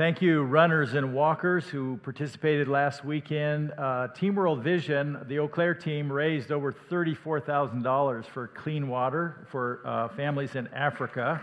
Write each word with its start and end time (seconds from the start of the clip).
Thank 0.00 0.22
you, 0.22 0.44
runners 0.44 0.94
and 0.94 1.12
walkers 1.12 1.66
who 1.66 1.98
participated 1.98 2.68
last 2.68 3.04
weekend. 3.04 3.74
Uh, 3.76 4.08
team 4.08 4.34
World 4.34 4.64
Vision, 4.64 5.22
the 5.28 5.38
Eau 5.38 5.46
Claire 5.46 5.74
team, 5.74 6.10
raised 6.10 6.50
over 6.50 6.72
$34,000 6.72 8.24
for 8.24 8.46
clean 8.46 8.88
water 8.88 9.46
for 9.50 9.82
uh, 9.84 10.08
families 10.08 10.54
in 10.54 10.68
Africa. 10.68 11.42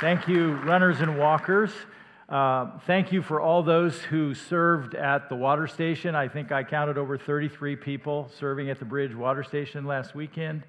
Thank 0.00 0.28
you, 0.28 0.52
runners 0.58 1.00
and 1.00 1.18
walkers. 1.18 1.72
Uh, 2.28 2.78
thank 2.86 3.10
you 3.10 3.20
for 3.20 3.40
all 3.40 3.64
those 3.64 4.00
who 4.00 4.34
served 4.34 4.94
at 4.94 5.28
the 5.28 5.34
water 5.34 5.66
station. 5.66 6.14
I 6.14 6.28
think 6.28 6.52
I 6.52 6.62
counted 6.62 6.98
over 6.98 7.18
33 7.18 7.74
people 7.74 8.30
serving 8.38 8.70
at 8.70 8.78
the 8.78 8.84
Bridge 8.84 9.12
Water 9.12 9.42
Station 9.42 9.86
last 9.86 10.14
weekend. 10.14 10.62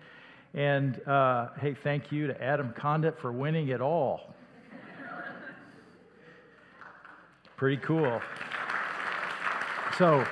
And 0.56 1.00
uh, 1.08 1.50
hey, 1.62 1.76
thank 1.76 2.12
you 2.12 2.26
to 2.26 2.44
Adam 2.44 2.74
Condit 2.76 3.20
for 3.20 3.32
winning 3.32 3.68
it 3.68 3.82
all. 3.82 4.34
Pretty 7.60 7.76
cool. 7.76 8.22
So, 9.98 10.26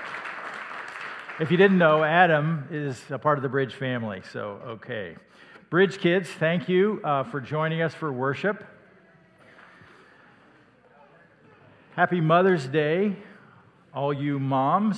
if 1.42 1.52
you 1.52 1.58
didn't 1.58 1.78
know, 1.78 2.02
Adam 2.02 2.66
is 2.72 3.04
a 3.10 3.20
part 3.20 3.38
of 3.38 3.42
the 3.42 3.50
Bridge 3.50 3.74
family. 3.76 4.22
So, 4.32 4.62
okay. 4.66 5.18
Bridge 5.70 5.98
kids, 5.98 6.30
thank 6.30 6.70
you 6.70 7.02
uh, 7.04 7.26
for 7.26 7.42
joining 7.42 7.82
us 7.82 7.94
for 7.94 8.14
worship. 8.14 8.64
Happy 11.98 12.22
Mother's 12.22 12.66
Day, 12.66 13.18
all 13.94 14.14
you 14.14 14.40
moms. 14.40 14.98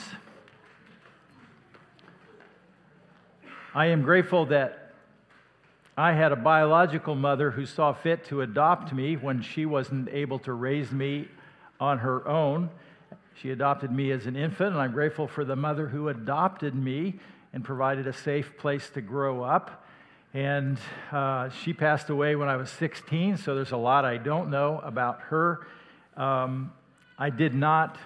I 3.73 3.87
am 3.87 4.03
grateful 4.03 4.45
that 4.45 4.93
I 5.97 6.13
had 6.13 6.31
a 6.31 6.35
biological 6.35 7.15
mother 7.15 7.49
who 7.49 7.65
saw 7.65 7.91
fit 7.91 8.23
to 8.25 8.41
adopt 8.41 8.93
me 8.93 9.15
when 9.15 9.41
she 9.41 9.65
wasn't 9.65 10.09
able 10.09 10.37
to 10.39 10.53
raise 10.53 10.91
me 10.91 11.27
on 11.79 11.99
her 11.99 12.27
own. 12.27 12.69
She 13.41 13.51
adopted 13.51 13.91
me 13.91 14.11
as 14.11 14.25
an 14.25 14.35
infant, 14.35 14.71
and 14.71 14.79
I'm 14.79 14.91
grateful 14.91 15.27
for 15.27 15.45
the 15.45 15.55
mother 15.55 15.87
who 15.87 16.09
adopted 16.09 16.75
me 16.75 17.19
and 17.53 17.63
provided 17.63 18.05
a 18.05 18.13
safe 18.13 18.57
place 18.57 18.89
to 18.91 19.01
grow 19.01 19.43
up. 19.43 19.85
And 20.33 20.77
uh, 21.11 21.49
she 21.49 21.73
passed 21.73 22.09
away 22.09 22.35
when 22.35 22.49
I 22.49 22.57
was 22.57 22.69
16, 22.69 23.37
so 23.37 23.55
there's 23.55 23.71
a 23.71 23.77
lot 23.77 24.05
I 24.05 24.17
don't 24.17 24.51
know 24.51 24.79
about 24.83 25.21
her. 25.21 25.65
Um, 26.15 26.71
I 27.17 27.29
did 27.29 27.55
not 27.55 27.97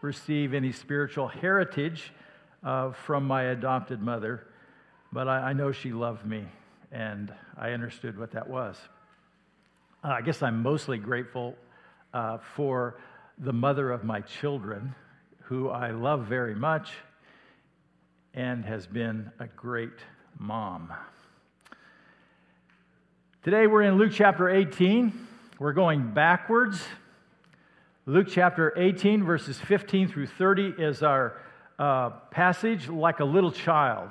receive 0.00 0.54
any 0.54 0.72
spiritual 0.72 1.28
heritage 1.28 2.12
uh, 2.64 2.92
from 2.92 3.26
my 3.26 3.44
adopted 3.44 4.00
mother, 4.00 4.46
but 5.12 5.28
I, 5.28 5.50
I, 5.50 5.52
know 5.52 5.72
she 5.72 5.92
loved 5.92 6.24
me, 6.24 6.44
and 6.92 7.32
I 7.56 7.70
understood 7.70 8.18
what 8.18 8.32
that 8.32 8.48
was. 8.48 8.76
Uh, 10.02 10.08
I 10.08 10.22
guess 10.22 10.42
I'm 10.42 10.62
mostly 10.62 10.98
grateful 10.98 11.56
uh, 12.14 12.38
for 12.56 12.96
the 13.40 13.52
mother 13.52 13.90
of 13.92 14.02
my 14.02 14.20
children, 14.20 14.94
who 15.44 15.68
I 15.68 15.92
love 15.92 16.26
very 16.26 16.56
much 16.56 16.90
and 18.34 18.64
has 18.64 18.86
been 18.86 19.30
a 19.38 19.46
great 19.46 19.98
mom. 20.38 20.92
Today 23.44 23.68
we're 23.68 23.82
in 23.82 23.96
Luke 23.96 24.10
chapter 24.12 24.50
18. 24.50 25.12
We're 25.60 25.72
going 25.72 26.12
backwards. 26.12 26.82
Luke 28.06 28.26
chapter 28.28 28.76
18, 28.76 29.22
verses 29.22 29.58
15 29.58 30.08
through 30.08 30.26
30 30.26 30.74
is 30.78 31.02
our 31.02 31.40
uh, 31.78 32.10
passage, 32.30 32.88
like 32.88 33.20
a 33.20 33.24
little 33.24 33.52
child. 33.52 34.10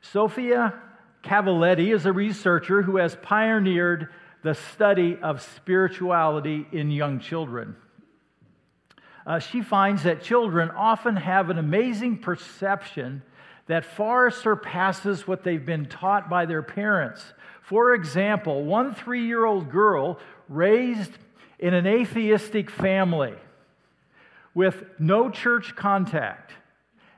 Sophia 0.00 0.74
Cavalletti 1.22 1.94
is 1.94 2.06
a 2.06 2.12
researcher 2.12 2.82
who 2.82 2.96
has 2.96 3.16
pioneered 3.22 4.08
the 4.44 4.54
study 4.54 5.16
of 5.22 5.40
spirituality 5.40 6.66
in 6.70 6.90
young 6.90 7.18
children. 7.18 7.74
Uh, 9.26 9.38
she 9.38 9.62
finds 9.62 10.02
that 10.02 10.22
children 10.22 10.70
often 10.70 11.16
have 11.16 11.48
an 11.48 11.56
amazing 11.56 12.18
perception 12.18 13.22
that 13.68 13.86
far 13.86 14.30
surpasses 14.30 15.26
what 15.26 15.44
they've 15.44 15.64
been 15.64 15.86
taught 15.86 16.28
by 16.28 16.44
their 16.44 16.62
parents. 16.62 17.24
For 17.62 17.94
example, 17.94 18.64
one 18.64 18.94
three 18.94 19.26
year 19.26 19.46
old 19.46 19.70
girl 19.70 20.20
raised 20.50 21.12
in 21.58 21.72
an 21.72 21.86
atheistic 21.86 22.70
family 22.70 23.32
with 24.52 24.84
no 24.98 25.30
church 25.30 25.74
contact 25.74 26.52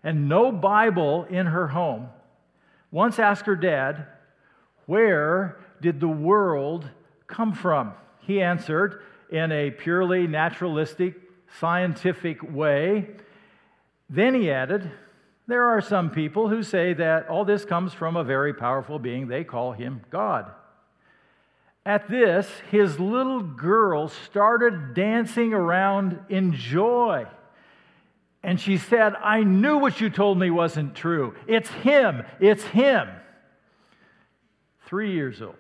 and 0.05 0.29
no 0.29 0.53
Bible 0.53 1.25
in 1.25 1.47
her 1.47 1.67
home 1.67 2.09
once 2.93 3.19
asked 3.19 3.47
her 3.47 3.57
dad, 3.57 4.07
Where 4.87 5.59
did 5.81 5.99
the 5.99 6.07
world 6.07 6.89
come 7.27 7.53
from? 7.53 7.93
He 8.21 8.41
answered 8.41 9.03
in 9.31 9.53
a 9.53 9.71
purely 9.71 10.27
naturalistic, 10.27 11.15
scientific 11.59 12.43
way. 12.43 13.09
Then 14.09 14.35
he 14.35 14.51
added, 14.51 14.91
There 15.47 15.67
are 15.67 15.81
some 15.81 16.11
people 16.11 16.49
who 16.49 16.63
say 16.63 16.93
that 16.95 17.29
all 17.29 17.45
this 17.45 17.65
comes 17.65 17.93
from 17.93 18.17
a 18.17 18.25
very 18.25 18.55
powerful 18.55 18.99
being. 18.99 19.29
They 19.29 19.45
call 19.45 19.73
him 19.73 20.03
God. 20.11 20.51
At 21.85 22.09
this, 22.09 22.51
his 22.71 22.99
little 22.99 23.41
girl 23.41 24.09
started 24.09 24.95
dancing 24.95 25.55
around 25.55 26.19
in 26.29 26.53
joy. 26.53 27.27
And 28.43 28.61
she 28.61 28.77
said, 28.77 29.15
I 29.23 29.45
knew 29.45 29.79
what 29.79 30.01
you 30.01 30.11
told 30.11 30.39
me 30.39 30.51
wasn't 30.51 30.95
true. 30.95 31.35
It's 31.47 31.69
him. 31.69 32.25
It's 32.41 32.65
him. 32.65 33.09
Three 34.87 35.13
years 35.13 35.43
old. 35.43 35.57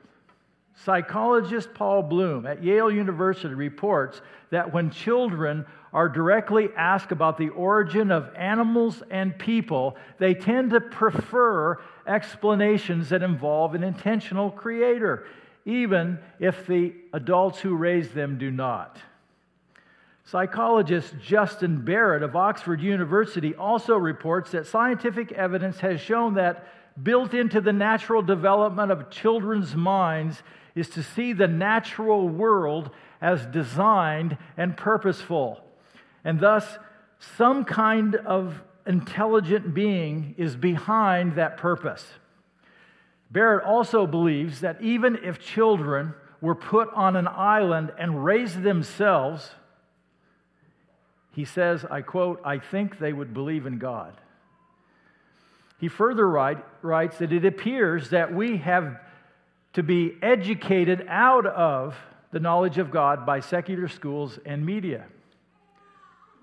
Psychologist 0.84 1.72
Paul 1.74 2.02
Bloom 2.02 2.46
at 2.46 2.62
Yale 2.62 2.90
University 2.90 3.54
reports 3.54 4.20
that 4.50 4.72
when 4.72 4.90
children 4.90 5.64
are 5.92 6.08
directly 6.08 6.68
asked 6.76 7.12
about 7.12 7.38
the 7.38 7.48
origin 7.48 8.10
of 8.10 8.30
animals 8.36 9.02
and 9.10 9.38
people, 9.38 9.96
they 10.18 10.34
tend 10.34 10.70
to 10.70 10.80
prefer 10.80 11.80
explanations 12.06 13.08
that 13.08 13.22
involve 13.22 13.74
an 13.74 13.82
intentional 13.82 14.50
creator, 14.50 15.26
even 15.64 16.18
if 16.38 16.66
the 16.66 16.94
adults 17.14 17.58
who 17.58 17.74
raise 17.74 18.10
them 18.10 18.36
do 18.36 18.50
not. 18.50 18.98
Psychologist 20.24 21.14
Justin 21.22 21.84
Barrett 21.84 22.22
of 22.22 22.36
Oxford 22.36 22.82
University 22.82 23.54
also 23.54 23.96
reports 23.96 24.50
that 24.50 24.66
scientific 24.66 25.32
evidence 25.32 25.78
has 25.80 26.00
shown 26.00 26.34
that 26.34 26.66
built 27.02 27.32
into 27.32 27.60
the 27.60 27.72
natural 27.72 28.22
development 28.22 28.90
of 28.90 29.08
children's 29.08 29.74
minds 29.74 30.42
is 30.76 30.90
to 30.90 31.02
see 31.02 31.32
the 31.32 31.48
natural 31.48 32.28
world 32.28 32.90
as 33.20 33.44
designed 33.46 34.36
and 34.56 34.76
purposeful. 34.76 35.60
And 36.22 36.38
thus, 36.38 36.78
some 37.36 37.64
kind 37.64 38.14
of 38.14 38.62
intelligent 38.86 39.74
being 39.74 40.34
is 40.36 40.54
behind 40.54 41.34
that 41.36 41.56
purpose. 41.56 42.06
Barrett 43.30 43.64
also 43.64 44.06
believes 44.06 44.60
that 44.60 44.80
even 44.80 45.18
if 45.24 45.40
children 45.40 46.14
were 46.40 46.54
put 46.54 46.92
on 46.92 47.16
an 47.16 47.26
island 47.26 47.90
and 47.98 48.24
raised 48.24 48.62
themselves, 48.62 49.50
he 51.32 51.44
says, 51.44 51.84
I 51.90 52.02
quote, 52.02 52.40
I 52.44 52.58
think 52.58 52.98
they 52.98 53.12
would 53.12 53.34
believe 53.34 53.66
in 53.66 53.78
God. 53.78 54.14
He 55.78 55.88
further 55.88 56.28
write, 56.28 56.64
writes 56.82 57.18
that 57.18 57.32
it 57.32 57.44
appears 57.44 58.10
that 58.10 58.32
we 58.32 58.58
have 58.58 59.00
to 59.76 59.82
be 59.82 60.16
educated 60.22 61.04
out 61.06 61.44
of 61.44 61.94
the 62.32 62.40
knowledge 62.40 62.78
of 62.78 62.90
God 62.90 63.26
by 63.26 63.40
secular 63.40 63.88
schools 63.88 64.38
and 64.46 64.64
media. 64.64 65.04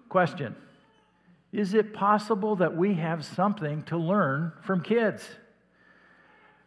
Question 0.08 0.56
Is 1.52 1.74
it 1.74 1.96
possible 1.96 2.58
that 2.58 2.78
we 2.78 2.94
have 2.94 3.26
something 3.26 3.82
to 3.86 3.98
learn 3.98 4.54
from 4.62 4.84
kids? 4.84 5.28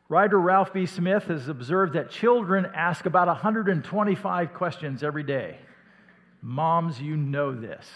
Writer 0.09 0.41
Ralph 0.41 0.73
B. 0.73 0.87
Smith 0.87 1.27
has 1.27 1.47
observed 1.47 1.93
that 1.93 2.11
children 2.11 2.67
ask 2.75 3.07
about 3.07 3.29
125 3.29 4.53
questions 4.53 5.05
every 5.05 5.23
day. 5.23 5.59
Moms, 6.43 7.01
you 7.01 7.17
know 7.17 7.55
this. 7.55 7.87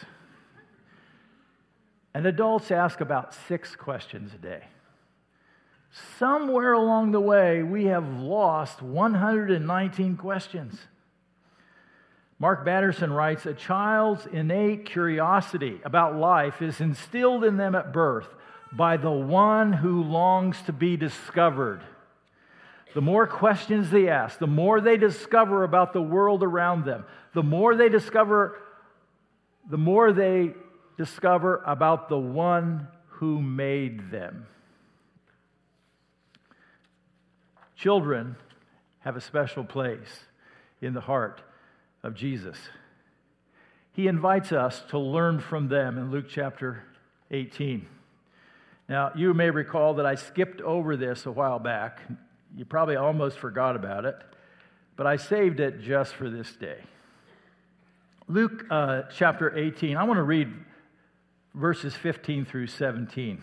And 2.15 2.25
adults 2.25 2.71
ask 2.71 3.01
about 3.01 3.35
six 3.35 3.75
questions 3.75 4.33
a 4.33 4.39
day. 4.39 4.63
Somewhere 6.19 6.73
along 6.73 7.11
the 7.11 7.21
way, 7.21 7.63
we 7.63 7.87
have 7.87 8.21
lost 8.21 8.81
119 8.81 10.17
questions. 10.17 10.79
Mark 12.39 12.65
Batterson 12.65 13.13
writes 13.13 13.45
A 13.45 13.55
child's 13.55 14.27
innate 14.27 14.87
curiosity 14.87 15.81
about 15.85 16.17
life 16.17 16.63
is 16.63 16.81
instilled 16.81 17.45
in 17.45 17.57
them 17.57 17.75
at 17.75 17.93
birth 17.93 18.29
by 18.73 18.97
the 18.97 19.11
one 19.11 19.73
who 19.73 20.03
longs 20.05 20.63
to 20.63 20.73
be 20.73 20.97
discovered. 20.97 21.83
The 22.95 23.01
more 23.01 23.27
questions 23.27 23.91
they 23.91 24.09
ask, 24.09 24.39
the 24.39 24.47
more 24.47 24.81
they 24.81 24.97
discover 24.97 25.65
about 25.65 25.93
the 25.93 26.03
world 26.03 26.43
around 26.43 26.85
them, 26.85 27.05
the 27.35 27.43
more 27.43 27.75
they 27.75 27.89
discover, 27.89 28.59
the 29.69 29.79
more 29.79 30.13
they 30.13 30.55
discover 30.97 31.63
about 31.67 32.09
the 32.09 32.19
one 32.19 32.89
who 33.09 33.41
made 33.43 34.11
them. 34.11 34.47
Children 37.81 38.37
have 38.99 39.17
a 39.17 39.23
special 39.23 39.65
place 39.65 40.25
in 40.83 40.93
the 40.93 41.01
heart 41.01 41.41
of 42.03 42.15
Jesus. 42.15 42.59
He 43.93 44.07
invites 44.07 44.53
us 44.53 44.83
to 44.91 44.99
learn 44.99 45.41
from 45.41 45.69
them 45.69 45.97
in 45.97 46.11
Luke 46.11 46.27
chapter 46.29 46.83
18. 47.31 47.87
Now, 48.87 49.13
you 49.17 49.33
may 49.33 49.49
recall 49.49 49.95
that 49.95 50.05
I 50.05 50.17
skipped 50.17 50.61
over 50.61 50.95
this 50.95 51.25
a 51.25 51.33
while 51.33 51.59
back. 51.59 52.03
You 52.55 52.67
probably 52.67 52.97
almost 52.97 53.39
forgot 53.39 53.77
about 53.77 54.05
it, 54.05 54.17
but 54.97 55.07
I 55.07 55.17
saved 55.17 55.59
it 55.59 55.81
just 55.81 56.15
for 56.15 56.29
this 56.29 56.55
day. 56.57 56.83
Luke 58.29 58.67
uh, 58.69 59.05
chapter 59.11 59.57
18, 59.57 59.97
I 59.97 60.05
want 60.05 60.19
to 60.19 60.23
read 60.23 60.53
verses 61.55 61.95
15 61.95 62.45
through 62.45 62.67
17. 62.67 63.43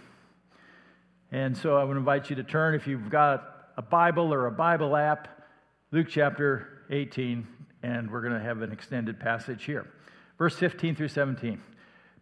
And 1.32 1.58
so 1.58 1.76
I 1.76 1.84
would 1.84 1.98
invite 1.98 2.30
you 2.30 2.36
to 2.36 2.44
turn, 2.44 2.76
if 2.76 2.86
you've 2.86 3.10
got 3.10 3.57
a 3.78 3.82
Bible 3.82 4.34
or 4.34 4.48
a 4.48 4.52
Bible 4.52 4.96
app, 4.96 5.28
Luke 5.92 6.08
chapter 6.10 6.84
18, 6.90 7.48
and 7.84 8.10
we're 8.10 8.22
going 8.22 8.34
to 8.34 8.40
have 8.40 8.64
an 8.64 8.72
extended 8.72 9.20
passage 9.20 9.66
here. 9.66 9.88
Verse 10.40 10.56
15 10.56 10.96
through 10.96 11.08
17. 11.10 11.62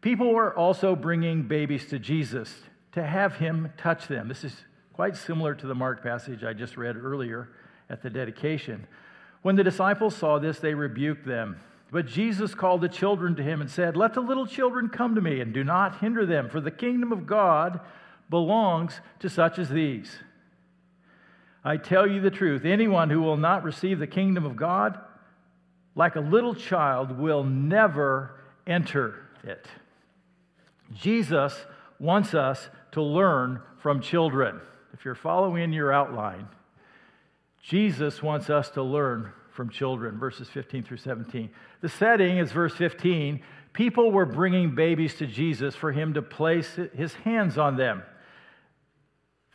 People 0.02 0.34
were 0.34 0.56
also 0.56 0.96
bringing 0.96 1.44
babies 1.44 1.86
to 1.88 1.98
Jesus 1.98 2.54
to 2.92 3.04
have 3.04 3.36
him 3.38 3.72
touch 3.78 4.07
them. 4.07 4.28
This 4.28 4.44
is 4.44 4.54
quite 4.94 5.16
similar 5.16 5.56
to 5.56 5.66
the 5.66 5.74
Mark 5.74 6.04
passage 6.04 6.44
I 6.44 6.54
just 6.54 6.75
read 6.75 6.98
earlier 6.98 7.50
at 7.90 8.01
the 8.01 8.10
dedication. 8.10 8.86
When 9.42 9.56
the 9.56 9.63
disciples 9.63 10.16
saw 10.16 10.40
this, 10.40 10.60
they 10.60 10.74
rebuked 10.74 11.25
them. 11.25 11.58
But 11.92 12.06
Jesus 12.06 12.54
called 12.54 12.81
the 12.81 12.90
children 12.90 13.36
to 13.36 13.44
him 13.44 13.62
and 13.62 13.69
said, 13.69 13.96
Let 13.96 14.13
the 14.13 14.22
little 14.22 14.46
children 14.46 14.90
come 14.90 15.16
to 15.16 15.22
me, 15.22 15.40
and 15.40 15.54
do 15.54 15.63
not 15.63 16.00
hinder 16.00 16.25
them, 16.25 16.50
for 16.50 16.60
the 16.60 16.72
kingdom 16.72 17.13
of 17.13 17.25
God 17.25 17.80
belongs 18.30 19.00
to 19.19 19.30
such 19.30 19.58
as 19.58 19.69
these. 19.69 20.18
I 21.66 21.78
tell 21.78 22.06
you 22.06 22.22
the 22.22 22.30
truth 22.30 22.64
anyone 22.64 23.10
who 23.10 23.22
will 23.22 23.38
not 23.38 23.64
receive 23.64 23.98
the 23.98 24.06
kingdom 24.06 24.46
of 24.46 24.56
God, 24.56 25.00
like 25.96 26.16
a 26.16 26.22
little 26.22 26.54
child, 26.54 27.18
will 27.18 27.44
never 27.44 28.40
enter 28.68 29.26
it. 29.44 29.66
Jesus 30.94 31.60
wants 32.00 32.36
us 32.36 32.70
to 32.92 33.02
learn 33.02 33.62
from 33.82 34.00
children. 34.00 34.62
If 34.94 35.04
you're 35.04 35.16
following 35.16 35.74
your 35.74 35.92
outline, 35.92 36.48
Jesus 37.64 38.22
wants 38.22 38.52
us 38.52 38.70
to 38.72 38.84
learn 38.84 39.32
from 39.52 39.70
children, 39.70 40.20
verses 40.20 40.48
15 40.50 40.84
through 40.84 40.98
17. 40.98 41.50
The 41.82 41.90
setting 41.90 42.38
is 42.38 42.52
verse 42.52 42.76
15. 42.76 43.42
People 43.74 44.12
were 44.12 44.26
bringing 44.26 44.76
babies 44.76 45.16
to 45.16 45.26
Jesus 45.26 45.76
for 45.76 45.92
him 45.92 46.14
to 46.14 46.22
place 46.22 46.78
his 46.96 47.14
hands 47.16 47.58
on 47.58 47.76
them. 47.76 48.04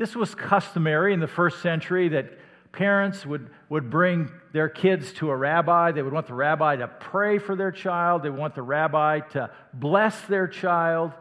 This 0.01 0.17
was 0.17 0.35
customary 0.35 1.13
in 1.13 1.21
the 1.21 1.29
first 1.29 1.61
century 1.61 2.09
that 2.09 2.39
parents 2.73 3.27
would, 3.27 3.51
would 3.69 3.91
bring 3.91 4.31
their 4.55 4.71
kids 4.71 5.13
to 5.13 5.29
a 5.29 5.37
rabbi. 5.37 5.93
They 5.93 6.01
would 6.01 6.15
want 6.15 6.27
the 6.27 6.33
rabbi 6.33 6.77
to 6.77 6.89
pray 6.89 7.37
for 7.37 7.55
their 7.55 7.71
child, 7.71 8.23
they 8.23 8.31
would 8.31 8.39
want 8.39 8.55
the 8.55 8.63
rabbi 8.63 9.21
to 9.35 9.51
bless 9.75 10.19
their 10.23 10.49
child. 10.49 11.13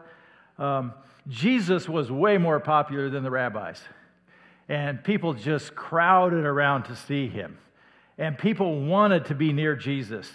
Um, 0.58 0.94
Jesus 1.28 1.90
was 1.90 2.10
way 2.10 2.38
more 2.38 2.58
popular 2.58 3.10
than 3.10 3.22
the 3.22 3.30
rabbis, 3.30 3.82
and 4.66 5.04
people 5.04 5.34
just 5.34 5.74
crowded 5.74 6.46
around 6.46 6.84
to 6.84 6.96
see 6.96 7.28
him 7.28 7.58
and 8.16 8.38
people 8.38 8.82
wanted 8.82 9.26
to 9.26 9.34
be 9.34 9.52
near 9.52 9.76
Jesus. 9.76 10.30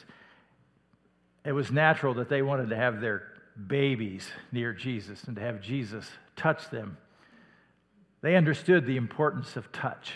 It 1.45 1.53
was 1.53 1.71
natural 1.71 2.13
that 2.15 2.29
they 2.29 2.43
wanted 2.43 2.69
to 2.69 2.75
have 2.75 3.01
their 3.01 3.31
babies 3.67 4.27
near 4.51 4.71
Jesus 4.71 5.23
and 5.23 5.35
to 5.35 5.41
have 5.41 5.61
Jesus 5.61 6.09
touch 6.35 6.69
them. 6.69 6.97
They 8.25 8.35
understood 8.35 8.87
the 8.87 8.97
importance 8.97 9.55
of 9.55 9.71
touch. 9.71 10.13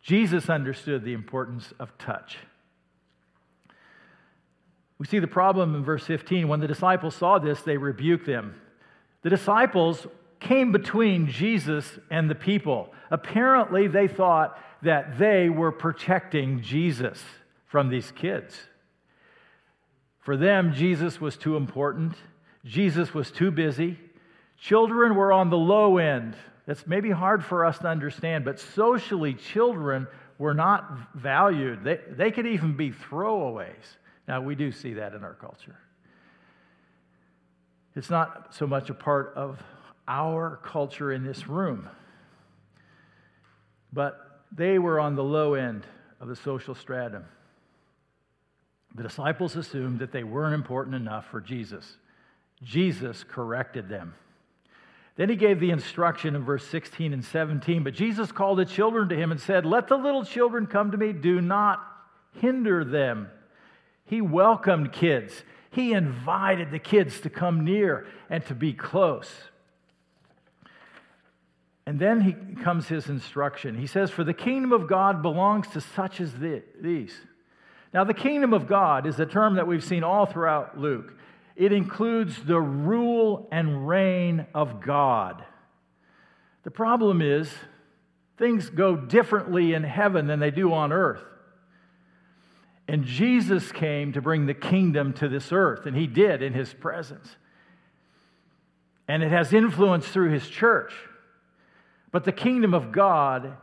Jesus 0.00 0.48
understood 0.48 1.02
the 1.02 1.12
importance 1.12 1.74
of 1.80 1.98
touch. 1.98 2.38
We 4.96 5.06
see 5.08 5.18
the 5.18 5.26
problem 5.26 5.74
in 5.74 5.82
verse 5.82 6.04
15. 6.04 6.46
When 6.46 6.60
the 6.60 6.68
disciples 6.68 7.16
saw 7.16 7.40
this, 7.40 7.62
they 7.62 7.76
rebuked 7.76 8.26
them. 8.26 8.54
The 9.22 9.30
disciples 9.30 10.06
came 10.38 10.70
between 10.70 11.26
Jesus 11.26 11.98
and 12.12 12.30
the 12.30 12.36
people. 12.36 12.94
Apparently, 13.10 13.88
they 13.88 14.06
thought 14.06 14.56
that 14.82 15.18
they 15.18 15.48
were 15.48 15.72
protecting 15.72 16.62
Jesus 16.62 17.20
from 17.66 17.88
these 17.88 18.12
kids. 18.12 18.56
For 20.20 20.36
them, 20.36 20.72
Jesus 20.72 21.20
was 21.20 21.36
too 21.36 21.56
important, 21.56 22.14
Jesus 22.64 23.12
was 23.12 23.32
too 23.32 23.50
busy. 23.50 23.98
Children 24.60 25.16
were 25.16 25.32
on 25.32 25.50
the 25.50 25.58
low 25.58 25.98
end. 25.98 26.36
That's 26.68 26.86
maybe 26.86 27.10
hard 27.10 27.42
for 27.42 27.64
us 27.64 27.78
to 27.78 27.88
understand, 27.88 28.44
but 28.44 28.60
socially, 28.60 29.32
children 29.32 30.06
were 30.36 30.52
not 30.52 31.14
valued. 31.14 31.82
They, 31.82 31.98
they 32.10 32.30
could 32.30 32.46
even 32.46 32.76
be 32.76 32.90
throwaways. 32.90 33.96
Now, 34.28 34.42
we 34.42 34.54
do 34.54 34.70
see 34.70 34.92
that 34.92 35.14
in 35.14 35.24
our 35.24 35.32
culture. 35.32 35.78
It's 37.96 38.10
not 38.10 38.54
so 38.54 38.66
much 38.66 38.90
a 38.90 38.94
part 38.94 39.32
of 39.34 39.62
our 40.06 40.60
culture 40.62 41.10
in 41.10 41.24
this 41.24 41.48
room, 41.48 41.88
but 43.90 44.42
they 44.52 44.78
were 44.78 45.00
on 45.00 45.16
the 45.16 45.24
low 45.24 45.54
end 45.54 45.86
of 46.20 46.28
the 46.28 46.36
social 46.36 46.74
stratum. 46.74 47.24
The 48.94 49.04
disciples 49.04 49.56
assumed 49.56 50.00
that 50.00 50.12
they 50.12 50.22
weren't 50.22 50.54
important 50.54 50.96
enough 50.96 51.30
for 51.30 51.40
Jesus. 51.40 51.96
Jesus 52.62 53.24
corrected 53.24 53.88
them. 53.88 54.12
Then 55.18 55.28
he 55.28 55.34
gave 55.34 55.58
the 55.58 55.70
instruction 55.70 56.36
in 56.36 56.44
verse 56.44 56.64
16 56.68 57.12
and 57.12 57.24
17. 57.24 57.82
But 57.82 57.94
Jesus 57.94 58.30
called 58.30 58.60
the 58.60 58.64
children 58.64 59.08
to 59.08 59.16
him 59.16 59.32
and 59.32 59.40
said, 59.40 59.66
Let 59.66 59.88
the 59.88 59.96
little 59.96 60.24
children 60.24 60.68
come 60.68 60.92
to 60.92 60.96
me, 60.96 61.12
do 61.12 61.40
not 61.40 61.84
hinder 62.40 62.84
them. 62.84 63.28
He 64.04 64.20
welcomed 64.20 64.92
kids, 64.92 65.42
he 65.72 65.92
invited 65.92 66.70
the 66.70 66.78
kids 66.78 67.20
to 67.22 67.30
come 67.30 67.64
near 67.64 68.06
and 68.30 68.46
to 68.46 68.54
be 68.54 68.72
close. 68.72 69.28
And 71.84 71.98
then 71.98 72.20
he 72.20 72.62
comes 72.62 72.86
his 72.86 73.08
instruction. 73.08 73.76
He 73.76 73.88
says, 73.88 74.12
For 74.12 74.22
the 74.22 74.34
kingdom 74.34 74.72
of 74.72 74.86
God 74.86 75.20
belongs 75.20 75.66
to 75.68 75.80
such 75.80 76.20
as 76.20 76.32
these. 76.80 77.14
Now, 77.92 78.04
the 78.04 78.14
kingdom 78.14 78.52
of 78.52 78.68
God 78.68 79.04
is 79.06 79.18
a 79.18 79.26
term 79.26 79.56
that 79.56 79.66
we've 79.66 79.82
seen 79.82 80.04
all 80.04 80.26
throughout 80.26 80.78
Luke. 80.78 81.14
It 81.58 81.72
includes 81.72 82.40
the 82.44 82.60
rule 82.60 83.48
and 83.50 83.88
reign 83.88 84.46
of 84.54 84.80
God. 84.80 85.44
The 86.62 86.70
problem 86.70 87.20
is, 87.20 87.52
things 88.38 88.70
go 88.70 88.94
differently 88.94 89.74
in 89.74 89.82
heaven 89.82 90.28
than 90.28 90.38
they 90.38 90.52
do 90.52 90.72
on 90.72 90.92
earth. 90.92 91.24
And 92.86 93.04
Jesus 93.04 93.72
came 93.72 94.12
to 94.12 94.22
bring 94.22 94.46
the 94.46 94.54
kingdom 94.54 95.12
to 95.14 95.28
this 95.28 95.50
earth, 95.50 95.84
and 95.84 95.96
he 95.96 96.06
did 96.06 96.42
in 96.42 96.54
his 96.54 96.72
presence. 96.72 97.28
And 99.08 99.24
it 99.24 99.30
has 99.30 99.52
influence 99.52 100.06
through 100.06 100.30
his 100.30 100.48
church. 100.48 100.94
But 102.12 102.24
the 102.24 102.32
kingdom 102.32 102.72
of 102.72 102.92
God 102.92 103.56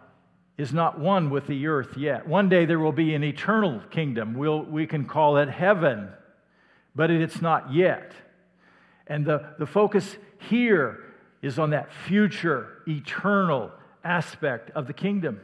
is 0.58 0.74
not 0.74 1.00
one 1.00 1.30
with 1.30 1.48
the 1.48 1.68
earth 1.68 1.96
yet. 1.96 2.28
One 2.28 2.50
day 2.50 2.66
there 2.66 2.80
will 2.80 2.92
be 2.92 3.16
an 3.16 3.24
eternal 3.24 3.82
kingdom. 3.90 4.34
We'll, 4.34 4.64
we 4.64 4.86
can 4.86 5.06
call 5.06 5.38
it 5.38 5.48
heaven, 5.50 6.10
but 6.96 7.12
it's 7.12 7.42
not 7.42 7.74
yet. 7.74 8.14
And 9.08 9.26
the, 9.26 9.54
the 9.60 9.66
focus 9.66 10.18
here 10.40 11.04
is 11.42 11.60
on 11.60 11.72
that 11.72 11.94
future, 12.08 12.82
eternal 12.88 13.72
aspect 14.04 14.72
of 14.72 14.88
the 14.88 14.94
kingdom. 14.94 15.42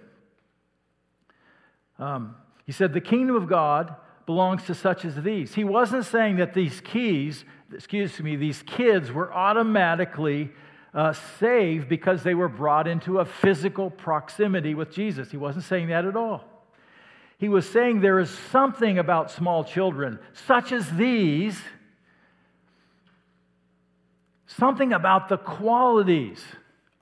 Um, 2.00 2.36
he 2.66 2.72
said, 2.72 2.94
The 2.94 3.02
kingdom 3.02 3.36
of 3.36 3.48
God 3.48 3.96
belongs 4.26 4.64
to 4.64 4.76
such 4.76 5.06
as 5.06 5.16
these. 5.16 5.54
He 5.54 5.64
wasn't 5.64 6.06
saying 6.06 6.38
that 6.38 6.54
these 6.54 6.82
keys, 6.82 7.44
excuse 7.74 8.20
me, 8.20 8.36
these 8.36 8.64
kids 8.64 9.12
were 9.12 9.32
automatically 9.34 10.52
uh, 10.94 11.14
saved 11.40 11.88
because 11.88 12.24
they 12.24 12.34
were 12.34 12.50
brought 12.50 12.88
into 12.88 13.20
a 13.20 13.26
physical 13.26 13.90
proximity 13.90 14.74
with 14.74 14.92
Jesus. 14.92 15.32
He 15.32 15.38
wasn't 15.38 15.66
saying 15.66 15.88
that 15.90 16.06
at 16.06 16.16
all. 16.16 16.51
He 17.42 17.50
was 17.50 17.68
saying 17.68 18.02
there 18.02 18.20
is 18.20 18.30
something 18.52 19.00
about 19.00 19.32
small 19.32 19.64
children, 19.64 20.20
such 20.46 20.72
as 20.72 20.88
these, 20.92 21.60
something 24.46 24.94
about 24.94 25.28
the 25.28 25.40
qualities 25.40 26.40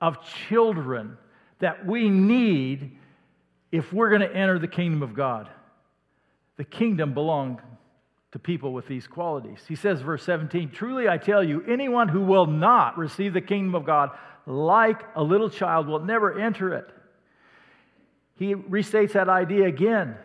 of 0.00 0.16
children 0.48 1.18
that 1.58 1.84
we 1.84 2.08
need 2.08 2.96
if 3.70 3.92
we're 3.92 4.08
going 4.08 4.22
to 4.22 4.34
enter 4.34 4.58
the 4.58 4.66
kingdom 4.66 5.02
of 5.02 5.12
God. 5.12 5.50
The 6.56 6.64
kingdom 6.64 7.12
belongs 7.12 7.60
to 8.32 8.38
people 8.38 8.72
with 8.72 8.88
these 8.88 9.06
qualities. 9.06 9.62
He 9.68 9.74
says, 9.74 10.00
verse 10.00 10.22
17, 10.22 10.70
Truly 10.70 11.06
I 11.06 11.18
tell 11.18 11.44
you, 11.44 11.62
anyone 11.68 12.08
who 12.08 12.22
will 12.22 12.46
not 12.46 12.96
receive 12.96 13.34
the 13.34 13.42
kingdom 13.42 13.74
of 13.74 13.84
God 13.84 14.08
like 14.46 15.02
a 15.14 15.22
little 15.22 15.50
child 15.50 15.86
will 15.86 16.00
never 16.00 16.40
enter 16.40 16.72
it. 16.72 16.88
He 18.36 18.54
restates 18.54 19.12
that 19.12 19.28
idea 19.28 19.66
again. 19.66 20.16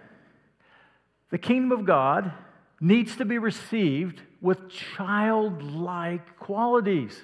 The 1.32 1.38
kingdom 1.38 1.78
of 1.78 1.86
God 1.86 2.32
needs 2.80 3.16
to 3.18 3.26
be 3.26 3.38
received 3.38 4.22
with 4.42 4.70
childlike 4.70 6.38
qualities. 6.38 7.20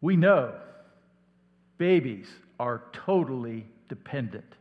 We 0.00 0.16
know 0.16 0.54
babies 1.78 2.28
are 2.60 2.82
totally 2.92 3.66
dependent. 3.88 4.54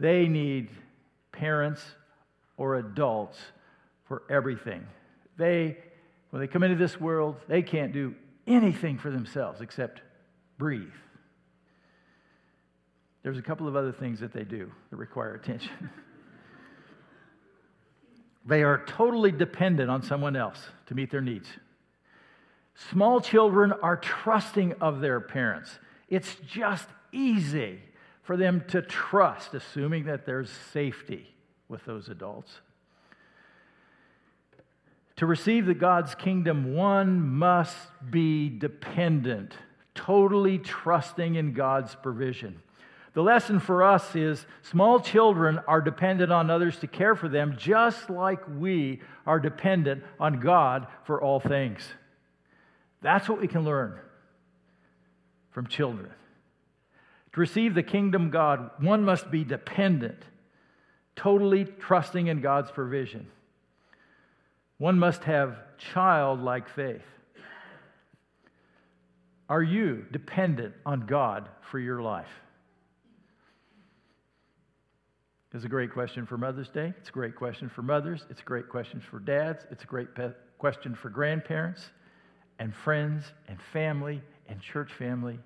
They 0.00 0.26
need 0.28 0.68
parents 1.32 1.82
or 2.56 2.76
adults 2.76 3.38
for 4.06 4.22
everything. 4.30 4.86
They, 5.36 5.76
when 6.30 6.40
they 6.40 6.48
come 6.48 6.62
into 6.62 6.76
this 6.76 7.00
world, 7.00 7.36
they 7.48 7.62
can't 7.62 7.92
do 7.92 8.14
anything 8.46 8.98
for 8.98 9.10
themselves 9.10 9.60
except 9.60 10.02
breathe. 10.56 10.88
There's 13.28 13.36
a 13.36 13.42
couple 13.42 13.68
of 13.68 13.76
other 13.76 13.92
things 13.92 14.20
that 14.20 14.32
they 14.32 14.44
do 14.44 14.72
that 14.88 14.96
require 14.96 15.34
attention. 15.34 15.70
they 18.46 18.62
are 18.62 18.82
totally 18.86 19.32
dependent 19.32 19.90
on 19.90 20.00
someone 20.00 20.34
else 20.34 20.58
to 20.86 20.94
meet 20.94 21.10
their 21.10 21.20
needs. 21.20 21.46
Small 22.90 23.20
children 23.20 23.74
are 23.82 23.98
trusting 23.98 24.76
of 24.80 25.02
their 25.02 25.20
parents. 25.20 25.78
It's 26.08 26.36
just 26.36 26.88
easy 27.12 27.82
for 28.22 28.38
them 28.38 28.64
to 28.68 28.80
trust, 28.80 29.52
assuming 29.52 30.04
that 30.04 30.24
there's 30.24 30.48
safety 30.72 31.28
with 31.68 31.84
those 31.84 32.08
adults. 32.08 32.62
To 35.16 35.26
receive 35.26 35.66
the 35.66 35.74
God's 35.74 36.14
kingdom, 36.14 36.74
one 36.74 37.20
must 37.20 37.76
be 38.10 38.48
dependent, 38.48 39.52
totally 39.94 40.56
trusting 40.56 41.34
in 41.34 41.52
God's 41.52 41.94
provision. 41.94 42.62
The 43.14 43.22
lesson 43.22 43.58
for 43.58 43.82
us 43.82 44.14
is 44.14 44.46
small 44.62 45.00
children 45.00 45.60
are 45.66 45.80
dependent 45.80 46.30
on 46.30 46.50
others 46.50 46.78
to 46.80 46.86
care 46.86 47.16
for 47.16 47.28
them, 47.28 47.56
just 47.58 48.10
like 48.10 48.40
we 48.48 49.00
are 49.26 49.40
dependent 49.40 50.04
on 50.20 50.40
God 50.40 50.86
for 51.04 51.20
all 51.20 51.40
things. 51.40 51.82
That's 53.00 53.28
what 53.28 53.40
we 53.40 53.48
can 53.48 53.64
learn 53.64 53.98
from 55.50 55.66
children. 55.66 56.10
To 57.32 57.40
receive 57.40 57.74
the 57.74 57.82
kingdom 57.82 58.30
God, 58.30 58.70
one 58.78 59.04
must 59.04 59.30
be 59.30 59.44
dependent, 59.44 60.22
totally 61.16 61.64
trusting 61.64 62.26
in 62.26 62.40
God's 62.40 62.70
provision. 62.70 63.28
One 64.78 64.98
must 64.98 65.24
have 65.24 65.58
childlike 65.78 66.68
faith. 66.68 67.02
Are 69.48 69.62
you 69.62 70.04
dependent 70.12 70.74
on 70.84 71.06
God 71.06 71.48
for 71.70 71.78
your 71.78 72.02
life? 72.02 72.28
It's 75.54 75.64
a 75.64 75.68
great 75.68 75.92
question 75.92 76.26
for 76.26 76.36
Mother's 76.36 76.68
Day. 76.68 76.92
It's 76.98 77.08
a 77.08 77.12
great 77.12 77.34
question 77.34 77.70
for 77.70 77.80
mothers. 77.80 78.26
It's 78.28 78.40
a 78.40 78.44
great 78.44 78.68
question 78.68 79.00
for 79.00 79.18
dads. 79.18 79.64
It's 79.70 79.82
a 79.82 79.86
great 79.86 80.14
pe- 80.14 80.32
question 80.58 80.94
for 80.94 81.08
grandparents 81.08 81.88
and 82.58 82.74
friends 82.74 83.24
and 83.48 83.58
family 83.72 84.20
and 84.46 84.60
church 84.60 84.92
family. 84.92 85.38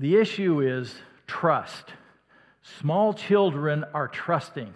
The 0.00 0.16
issue 0.16 0.60
is 0.60 0.92
trust. 1.28 1.84
Small 2.80 3.14
children 3.14 3.84
are 3.94 4.08
trusting. 4.08 4.74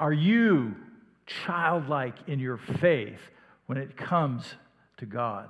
Are 0.00 0.12
you 0.12 0.76
childlike 1.26 2.16
in 2.26 2.38
your 2.38 2.58
faith 2.58 3.20
when 3.66 3.78
it 3.78 3.96
comes 3.96 4.54
to 4.98 5.06
God? 5.06 5.48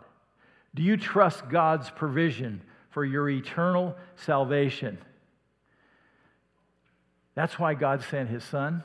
Do 0.77 0.83
you 0.85 0.97
trust 0.97 1.49
God's 1.49 1.91
provision 1.91 2.63
for 2.93 3.05
your 3.05 3.29
eternal 3.29 3.97
salvation? 4.17 4.97
That's 7.35 7.59
why 7.59 7.75
God 7.75 8.03
sent 8.05 8.29
his 8.29 8.45
son, 8.45 8.85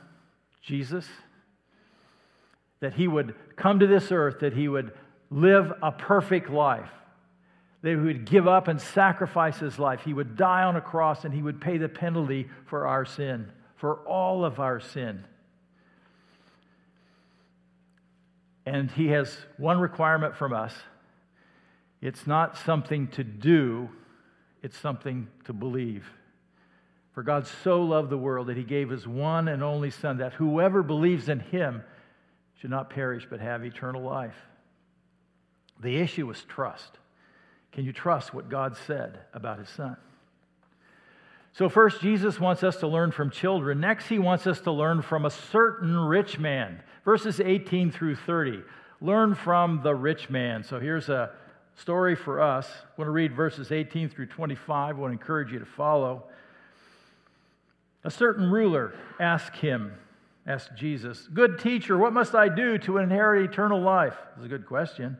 Jesus 0.62 1.06
that 2.80 2.94
he 2.94 3.08
would 3.08 3.34
come 3.56 3.80
to 3.80 3.86
this 3.86 4.12
earth, 4.12 4.40
that 4.40 4.52
he 4.52 4.68
would 4.68 4.92
live 5.30 5.72
a 5.82 5.92
perfect 5.92 6.50
life, 6.50 6.90
that 7.82 7.90
he 7.90 7.96
would 7.96 8.24
give 8.24 8.46
up 8.46 8.68
and 8.68 8.80
sacrifice 8.80 9.58
his 9.58 9.78
life. 9.78 10.00
He 10.04 10.12
would 10.12 10.36
die 10.36 10.62
on 10.62 10.76
a 10.76 10.80
cross 10.80 11.24
and 11.24 11.34
he 11.34 11.42
would 11.42 11.60
pay 11.60 11.78
the 11.78 11.88
penalty 11.88 12.48
for 12.66 12.86
our 12.86 13.04
sin, 13.04 13.50
for 13.76 13.96
all 14.06 14.44
of 14.44 14.60
our 14.60 14.80
sin. 14.80 15.24
And 18.64 18.90
he 18.90 19.08
has 19.08 19.36
one 19.56 19.80
requirement 19.80 20.36
from 20.36 20.52
us 20.52 20.74
it's 22.00 22.26
not 22.26 22.56
something 22.56 23.08
to 23.08 23.24
do, 23.24 23.88
it's 24.62 24.78
something 24.78 25.28
to 25.44 25.52
believe. 25.52 26.06
For 27.12 27.22
God 27.22 27.46
so 27.64 27.82
loved 27.82 28.10
the 28.10 28.18
world 28.18 28.46
that 28.46 28.56
he 28.56 28.62
gave 28.62 28.90
his 28.90 29.06
one 29.06 29.48
and 29.48 29.62
only 29.62 29.90
Son, 29.90 30.18
that 30.18 30.34
whoever 30.34 30.82
believes 30.82 31.28
in 31.28 31.40
him 31.40 31.82
should 32.60 32.70
not 32.70 32.90
perish 32.90 33.26
but 33.28 33.40
have 33.40 33.64
eternal 33.64 34.02
life. 34.02 34.36
The 35.80 35.96
issue 35.96 36.28
is 36.30 36.42
trust. 36.48 36.98
Can 37.72 37.84
you 37.84 37.92
trust 37.92 38.34
what 38.34 38.48
God 38.48 38.76
said 38.86 39.20
about 39.32 39.58
his 39.58 39.68
son? 39.68 39.96
So, 41.52 41.68
first, 41.68 42.00
Jesus 42.00 42.38
wants 42.38 42.62
us 42.62 42.76
to 42.78 42.88
learn 42.88 43.10
from 43.10 43.30
children. 43.30 43.80
Next, 43.80 44.06
he 44.06 44.18
wants 44.18 44.46
us 44.46 44.60
to 44.60 44.72
learn 44.72 45.02
from 45.02 45.24
a 45.24 45.30
certain 45.30 45.96
rich 45.96 46.38
man. 46.38 46.80
Verses 47.04 47.40
18 47.40 47.90
through 47.90 48.16
30. 48.16 48.62
Learn 49.00 49.34
from 49.34 49.80
the 49.82 49.94
rich 49.94 50.30
man. 50.30 50.62
So, 50.62 50.78
here's 50.78 51.08
a 51.08 51.30
story 51.78 52.16
for 52.16 52.40
us. 52.40 52.68
I 52.68 53.00
want 53.00 53.08
to 53.08 53.12
read 53.12 53.34
verses 53.34 53.70
18 53.70 54.08
through 54.08 54.26
25. 54.26 54.96
I 54.96 54.98
want 54.98 55.12
to 55.12 55.18
encourage 55.18 55.52
you 55.52 55.58
to 55.58 55.64
follow. 55.64 56.24
A 58.04 58.10
certain 58.10 58.50
ruler 58.50 58.94
asked 59.20 59.56
him, 59.56 59.92
asked 60.46 60.74
Jesus, 60.76 61.28
Good 61.32 61.58
teacher, 61.58 61.96
what 61.96 62.12
must 62.12 62.34
I 62.34 62.48
do 62.48 62.78
to 62.78 62.98
inherit 62.98 63.48
eternal 63.48 63.80
life? 63.80 64.16
That's 64.34 64.46
a 64.46 64.48
good 64.48 64.66
question. 64.66 65.16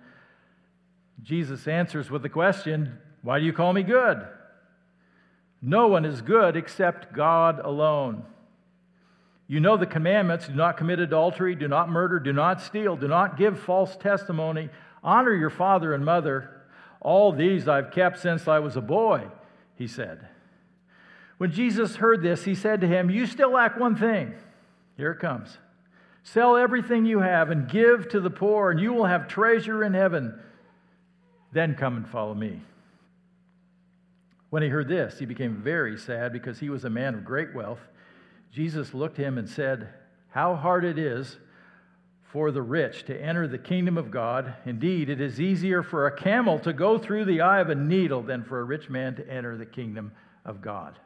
Jesus 1.23 1.67
answers 1.69 2.11
with 2.11 2.23
the 2.23 2.29
question, 2.29 2.99
Why 3.23 3.39
do 3.39 3.45
you 3.45 3.53
call 3.53 3.73
me 3.73 3.83
good? 3.83 4.27
No 5.61 5.89
one 5.89 6.05
is 6.05 6.23
good 6.23 6.57
except 6.57 7.13
God 7.13 7.61
alone. 7.61 8.25
You 9.49 9.61
know 9.61 9.77
the 9.77 9.87
commandments 9.87 10.47
do 10.47 10.55
not 10.55 10.77
commit 10.77 11.01
adultery, 11.01 11.55
do 11.55 11.69
not 11.69 11.89
murder, 11.89 12.21
do 12.21 12.33
not 12.33 12.61
steal, 12.61 12.97
do 12.97 13.09
not 13.09 13.39
give 13.39 13.59
false 13.59 13.97
testimony, 13.97 14.69
honor 15.03 15.35
your 15.35 15.51
father 15.51 15.95
and 15.95 16.05
mother. 16.05 16.63
All 17.01 17.33
these 17.33 17.69
I've 17.69 17.93
kept 17.93 18.19
since 18.19 18.49
I 18.49 18.59
was 18.59 18.77
a 18.77 18.81
boy, 18.81 19.27
he 19.77 19.87
said. 19.87 20.27
When 21.39 21.53
Jesus 21.53 21.97
heard 21.97 22.23
this, 22.23 22.45
he 22.45 22.55
said 22.55 22.81
to 22.81 22.89
him, 22.89 23.11
You 23.11 23.27
still 23.27 23.53
lack 23.53 23.79
one 23.79 23.97
thing. 23.97 24.35
Here 24.97 25.13
it 25.13 25.21
comes. 25.21 25.59
Sell 26.25 26.57
everything 26.57 27.07
you 27.07 27.21
have 27.21 27.51
and 27.51 27.71
give 27.71 28.09
to 28.11 28.21
the 28.21 28.31
poor, 28.31 28.71
and 28.71 28.81
you 28.81 28.93
will 28.93 29.07
have 29.07 29.29
treasure 29.29 29.85
in 29.85 29.95
heaven. 29.95 30.39
Then 31.53 31.75
come 31.75 31.97
and 31.97 32.09
follow 32.09 32.35
me. 32.35 32.61
When 34.51 34.63
he 34.63 34.69
heard 34.69 34.89
this, 34.89 35.19
he 35.19 35.27
became 35.27 35.63
very 35.63 35.97
sad 35.97 36.33
because 36.33 36.59
he 36.59 36.71
was 36.71 36.85
a 36.85 36.91
man 36.91 37.15
of 37.15 37.25
great 37.25 37.55
wealth. 37.55 37.81
Jesus 38.51 38.95
looked 38.95 39.19
at 39.19 39.27
him 39.27 39.39
and 39.39 39.49
said, 39.49 39.89
How 40.31 40.57
hard 40.57 40.85
it 40.85 40.99
is 40.99 41.39
for 42.33 42.51
the 42.51 42.63
rich 42.63 43.05
to 43.07 43.19
enter 43.19 43.49
the 43.49 43.59
kingdom 43.59 43.97
of 43.97 44.11
God. 44.11 44.55
Indeed, 44.67 45.09
it 45.09 45.21
is 45.21 45.41
easier 45.41 45.83
for 45.83 46.07
a 46.07 46.17
camel 46.17 46.59
to 46.61 46.73
go 46.73 46.99
through 46.99 47.25
the 47.25 47.41
eye 47.41 47.61
of 47.61 47.71
a 47.71 47.75
needle 47.75 48.23
than 48.23 48.45
for 48.45 48.61
a 48.61 48.65
rich 48.65 48.91
man 48.91 49.17
to 49.17 49.29
enter 49.29 49.57
the 49.57 49.67
kingdom 49.67 50.13
of 50.45 50.61
God. 50.61 50.99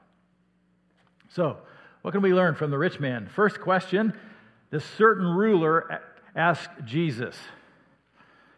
So, 1.28 1.58
what 2.02 2.10
can 2.10 2.22
we 2.22 2.34
learn 2.34 2.56
from 2.56 2.70
the 2.70 2.78
rich 2.78 2.98
man? 2.98 3.28
First 3.28 3.60
question 3.60 4.12
this 4.70 4.84
certain 4.84 5.26
ruler 5.26 6.00
asked 6.34 6.70
Jesus. 6.84 7.36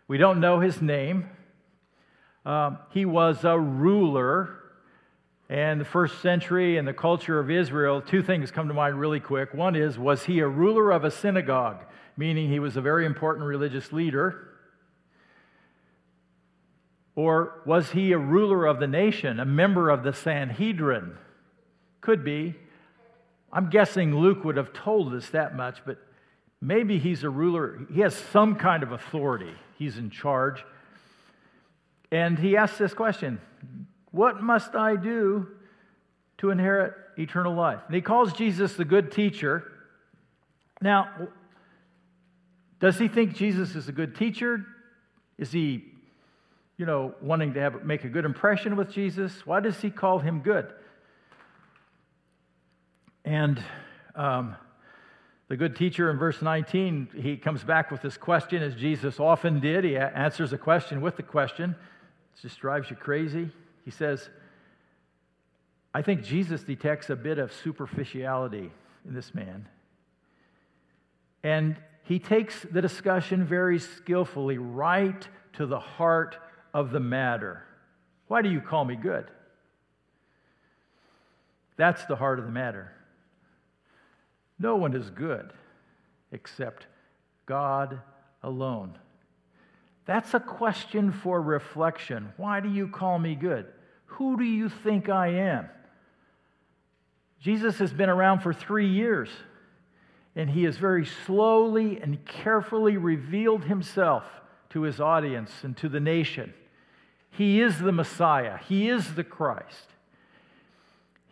We 0.06 0.16
don't 0.16 0.40
know 0.40 0.60
his 0.60 0.80
name. 0.80 1.28
Um, 2.46 2.78
he 2.90 3.04
was 3.04 3.44
a 3.44 3.58
ruler. 3.58 4.60
And 5.48 5.80
the 5.80 5.84
first 5.84 6.22
century 6.22 6.78
and 6.78 6.88
the 6.88 6.94
culture 6.94 7.38
of 7.38 7.50
Israel, 7.50 8.00
two 8.00 8.22
things 8.22 8.50
come 8.50 8.68
to 8.68 8.74
mind 8.74 8.98
really 8.98 9.20
quick. 9.20 9.52
One 9.52 9.76
is, 9.76 9.98
was 9.98 10.24
he 10.24 10.38
a 10.38 10.48
ruler 10.48 10.90
of 10.90 11.04
a 11.04 11.10
synagogue, 11.10 11.84
meaning 12.16 12.48
he 12.48 12.58
was 12.58 12.76
a 12.76 12.80
very 12.80 13.06
important 13.06 13.46
religious 13.46 13.92
leader? 13.92 14.48
Or 17.16 17.62
was 17.64 17.90
he 17.90 18.12
a 18.12 18.18
ruler 18.18 18.66
of 18.66 18.80
the 18.80 18.86
nation, 18.86 19.38
a 19.38 19.44
member 19.44 19.90
of 19.90 20.02
the 20.02 20.12
Sanhedrin? 20.12 21.16
Could 22.00 22.24
be. 22.24 22.54
I'm 23.52 23.70
guessing 23.70 24.16
Luke 24.16 24.44
would 24.44 24.56
have 24.56 24.72
told 24.72 25.14
us 25.14 25.28
that 25.30 25.54
much, 25.54 25.78
but 25.86 25.98
maybe 26.60 26.98
he's 26.98 27.22
a 27.22 27.30
ruler. 27.30 27.86
He 27.92 28.00
has 28.00 28.14
some 28.14 28.56
kind 28.56 28.82
of 28.82 28.90
authority, 28.90 29.54
he's 29.78 29.96
in 29.96 30.10
charge. 30.10 30.64
And 32.10 32.38
he 32.38 32.56
asks 32.56 32.78
this 32.78 32.94
question 32.94 33.40
What 34.10 34.42
must 34.42 34.74
I 34.74 34.96
do 34.96 35.48
to 36.38 36.50
inherit 36.50 36.94
eternal 37.16 37.54
life? 37.54 37.80
And 37.86 37.94
he 37.94 38.02
calls 38.02 38.32
Jesus 38.32 38.74
the 38.74 38.84
good 38.84 39.12
teacher. 39.12 39.70
Now, 40.80 41.28
does 42.84 42.98
he 42.98 43.08
think 43.08 43.34
Jesus 43.34 43.76
is 43.76 43.88
a 43.88 43.92
good 43.92 44.14
teacher? 44.14 44.62
Is 45.38 45.50
he, 45.50 45.86
you 46.76 46.84
know, 46.84 47.14
wanting 47.22 47.54
to 47.54 47.60
have, 47.60 47.82
make 47.82 48.04
a 48.04 48.10
good 48.10 48.26
impression 48.26 48.76
with 48.76 48.92
Jesus? 48.92 49.32
Why 49.46 49.60
does 49.60 49.80
he 49.80 49.88
call 49.88 50.18
him 50.18 50.40
good? 50.40 50.70
And 53.24 53.58
um, 54.14 54.54
the 55.48 55.56
good 55.56 55.76
teacher 55.76 56.10
in 56.10 56.18
verse 56.18 56.42
19, 56.42 57.08
he 57.16 57.38
comes 57.38 57.64
back 57.64 57.90
with 57.90 58.02
this 58.02 58.18
question, 58.18 58.62
as 58.62 58.74
Jesus 58.74 59.18
often 59.18 59.60
did. 59.60 59.84
He 59.84 59.96
answers 59.96 60.52
a 60.52 60.58
question 60.58 61.00
with 61.00 61.16
the 61.16 61.22
question. 61.22 61.70
It 62.36 62.42
just 62.42 62.60
drives 62.60 62.90
you 62.90 62.96
crazy. 62.96 63.48
He 63.86 63.92
says, 63.92 64.28
I 65.94 66.02
think 66.02 66.22
Jesus 66.22 66.62
detects 66.62 67.08
a 67.08 67.16
bit 67.16 67.38
of 67.38 67.50
superficiality 67.50 68.70
in 69.08 69.14
this 69.14 69.34
man. 69.34 69.68
And 71.42 71.78
he 72.04 72.18
takes 72.18 72.62
the 72.70 72.82
discussion 72.82 73.44
very 73.44 73.78
skillfully 73.78 74.58
right 74.58 75.26
to 75.54 75.66
the 75.66 75.80
heart 75.80 76.36
of 76.72 76.90
the 76.90 77.00
matter. 77.00 77.62
Why 78.28 78.42
do 78.42 78.50
you 78.50 78.60
call 78.60 78.84
me 78.84 78.96
good? 78.96 79.30
That's 81.76 82.04
the 82.04 82.16
heart 82.16 82.38
of 82.38 82.44
the 82.44 82.52
matter. 82.52 82.92
No 84.58 84.76
one 84.76 84.94
is 84.94 85.10
good 85.10 85.52
except 86.30 86.86
God 87.46 88.00
alone. 88.42 88.98
That's 90.06 90.34
a 90.34 90.40
question 90.40 91.10
for 91.10 91.40
reflection. 91.40 92.32
Why 92.36 92.60
do 92.60 92.68
you 92.68 92.88
call 92.88 93.18
me 93.18 93.34
good? 93.34 93.66
Who 94.06 94.36
do 94.36 94.44
you 94.44 94.68
think 94.68 95.08
I 95.08 95.28
am? 95.28 95.68
Jesus 97.40 97.78
has 97.78 97.92
been 97.92 98.08
around 98.08 98.40
for 98.40 98.52
three 98.52 98.88
years, 98.88 99.28
and 100.36 100.50
he 100.50 100.64
has 100.64 100.76
very 100.76 101.06
slowly 101.06 102.00
and 102.00 102.24
carefully 102.24 102.96
revealed 102.96 103.64
himself 103.64 104.24
to 104.70 104.82
his 104.82 105.00
audience 105.00 105.50
and 105.62 105.76
to 105.76 105.88
the 105.88 106.00
nation. 106.00 106.52
He 107.30 107.60
is 107.60 107.78
the 107.78 107.92
Messiah, 107.92 108.58
he 108.58 108.88
is 108.88 109.14
the 109.14 109.24
Christ. 109.24 109.88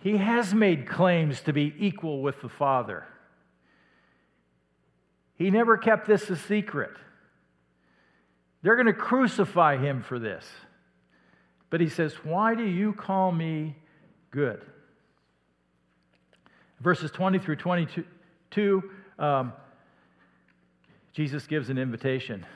He 0.02 0.16
has 0.16 0.52
made 0.52 0.88
claims 0.88 1.40
to 1.42 1.52
be 1.52 1.72
equal 1.78 2.22
with 2.22 2.40
the 2.40 2.48
Father. 2.48 3.04
He 5.36 5.48
never 5.50 5.76
kept 5.76 6.08
this 6.08 6.28
a 6.28 6.36
secret. 6.36 6.90
They're 8.62 8.74
going 8.74 8.86
to 8.86 8.92
crucify 8.92 9.76
him 9.76 10.02
for 10.02 10.18
this. 10.18 10.44
But 11.70 11.80
he 11.80 11.88
says, 11.88 12.14
Why 12.22 12.54
do 12.54 12.64
you 12.64 12.92
call 12.92 13.32
me 13.32 13.76
good? 14.30 14.60
Verses 16.80 17.10
20 17.12 17.38
through 17.38 17.56
22, 17.56 18.04
um, 19.18 19.52
Jesus 21.12 21.46
gives 21.46 21.70
an 21.70 21.78
invitation. 21.78 22.46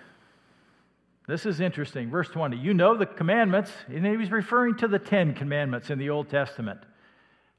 This 1.29 1.45
is 1.45 1.61
interesting. 1.61 2.11
Verse 2.11 2.29
20, 2.29 2.57
you 2.57 2.73
know 2.73 2.97
the 2.97 3.07
commandments, 3.07 3.71
and 3.89 4.07
he 4.07 4.17
was 4.17 4.31
referring 4.31 4.77
to 4.77 4.89
the 4.89 4.99
Ten 4.99 5.35
Commandments 5.35 5.91
in 5.91 5.99
the 5.99 6.11
Old 6.11 6.31
Testament. 6.31 6.81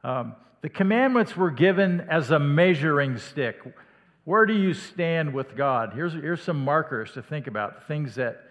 Um, 0.03 0.35
the 0.61 0.69
commandments 0.69 1.35
were 1.35 1.51
given 1.51 2.01
as 2.09 2.31
a 2.31 2.39
measuring 2.39 3.17
stick. 3.17 3.61
Where 4.23 4.45
do 4.45 4.53
you 4.53 4.73
stand 4.73 5.33
with 5.33 5.55
God? 5.55 5.93
Here's, 5.93 6.13
here's 6.13 6.41
some 6.41 6.63
markers 6.63 7.11
to 7.13 7.21
think 7.21 7.47
about, 7.47 7.87
things 7.87 8.15
that, 8.15 8.41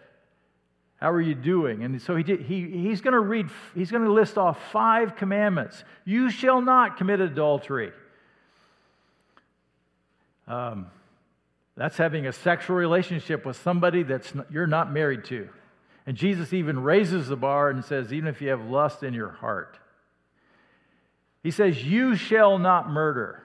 how 1.00 1.10
are 1.10 1.20
you 1.20 1.34
doing? 1.34 1.82
And 1.82 2.00
so 2.00 2.14
he, 2.14 2.22
did, 2.22 2.42
he, 2.42 2.70
he's 2.70 3.00
going 3.00 3.12
to 3.12 3.20
read, 3.20 3.48
he's 3.74 3.90
going 3.90 4.04
to 4.04 4.12
list 4.12 4.38
off 4.38 4.58
five 4.70 5.16
commandments. 5.16 5.82
You 6.04 6.30
shall 6.30 6.60
not 6.60 6.96
commit 6.96 7.20
adultery. 7.20 7.92
Um, 10.46 10.86
that's 11.76 11.96
having 11.96 12.26
a 12.26 12.32
sexual 12.32 12.76
relationship 12.76 13.44
with 13.44 13.56
somebody 13.56 14.02
that's 14.02 14.34
not, 14.34 14.50
you're 14.50 14.66
not 14.66 14.92
married 14.92 15.24
to. 15.26 15.48
And 16.06 16.16
Jesus 16.16 16.52
even 16.52 16.82
raises 16.82 17.28
the 17.28 17.36
bar 17.36 17.68
and 17.68 17.84
says, 17.84 18.12
even 18.12 18.28
if 18.28 18.40
you 18.40 18.48
have 18.48 18.64
lust 18.64 19.02
in 19.02 19.12
your 19.12 19.30
heart. 19.30 19.78
He 21.46 21.52
says, 21.52 21.84
You 21.84 22.16
shall 22.16 22.58
not 22.58 22.90
murder. 22.90 23.40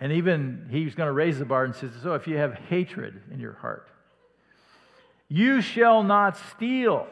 And 0.00 0.12
even 0.12 0.68
he's 0.70 0.94
going 0.94 1.08
to 1.08 1.12
raise 1.12 1.38
the 1.38 1.44
bar 1.44 1.64
and 1.64 1.74
says, 1.74 1.90
So 2.02 2.14
if 2.14 2.26
you 2.26 2.38
have 2.38 2.54
hatred 2.54 3.20
in 3.30 3.38
your 3.38 3.52
heart, 3.52 3.86
you 5.28 5.60
shall 5.60 6.02
not 6.02 6.38
steal. 6.56 7.06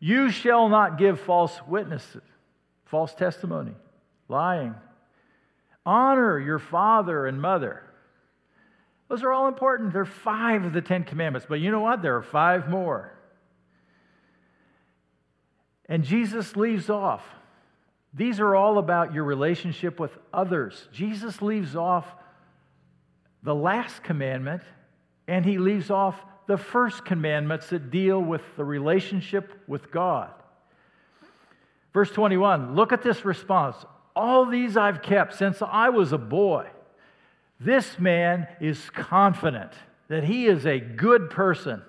You 0.00 0.30
shall 0.30 0.68
not 0.68 0.98
give 0.98 1.20
false 1.20 1.56
witnesses, 1.68 2.24
false 2.84 3.14
testimony, 3.14 3.76
lying. 4.28 4.74
Honor 5.86 6.38
your 6.38 6.58
father 6.58 7.26
and 7.26 7.40
mother. 7.40 7.82
Those 9.08 9.22
are 9.22 9.32
all 9.32 9.48
important. 9.48 9.92
There 9.92 10.02
are 10.02 10.06
five 10.06 10.64
of 10.64 10.72
the 10.72 10.80
Ten 10.80 11.04
Commandments, 11.04 11.46
but 11.48 11.60
you 11.60 11.70
know 11.70 11.80
what? 11.80 12.02
There 12.02 12.16
are 12.16 12.22
five 12.22 12.68
more. 12.68 13.12
And 15.88 16.02
Jesus 16.02 16.56
leaves 16.56 16.88
off 16.88 17.22
these 18.14 18.38
are 18.38 18.54
all 18.54 18.78
about 18.78 19.12
your 19.12 19.24
relationship 19.24 19.98
with 19.98 20.16
others. 20.32 20.88
Jesus 20.92 21.42
leaves 21.42 21.74
off 21.74 22.06
the 23.42 23.54
last 23.54 24.04
commandment 24.04 24.62
and 25.26 25.44
he 25.44 25.58
leaves 25.58 25.90
off 25.90 26.14
the 26.46 26.56
first 26.56 27.04
commandments 27.04 27.70
that 27.70 27.90
deal 27.90 28.20
with 28.20 28.42
the 28.56 28.64
relationship 28.64 29.52
with 29.66 29.90
God. 29.90 30.30
Verse 31.92 32.10
21 32.10 32.76
look 32.76 32.92
at 32.92 33.02
this 33.02 33.24
response. 33.24 33.76
All 34.16 34.46
these 34.46 34.76
I've 34.76 35.02
kept 35.02 35.34
since 35.34 35.60
I 35.60 35.88
was 35.88 36.12
a 36.12 36.18
boy. 36.18 36.68
This 37.58 37.98
man 37.98 38.46
is 38.60 38.90
confident 38.90 39.72
that 40.08 40.24
he 40.24 40.46
is 40.46 40.66
a 40.66 40.78
good 40.78 41.30
person. 41.30 41.82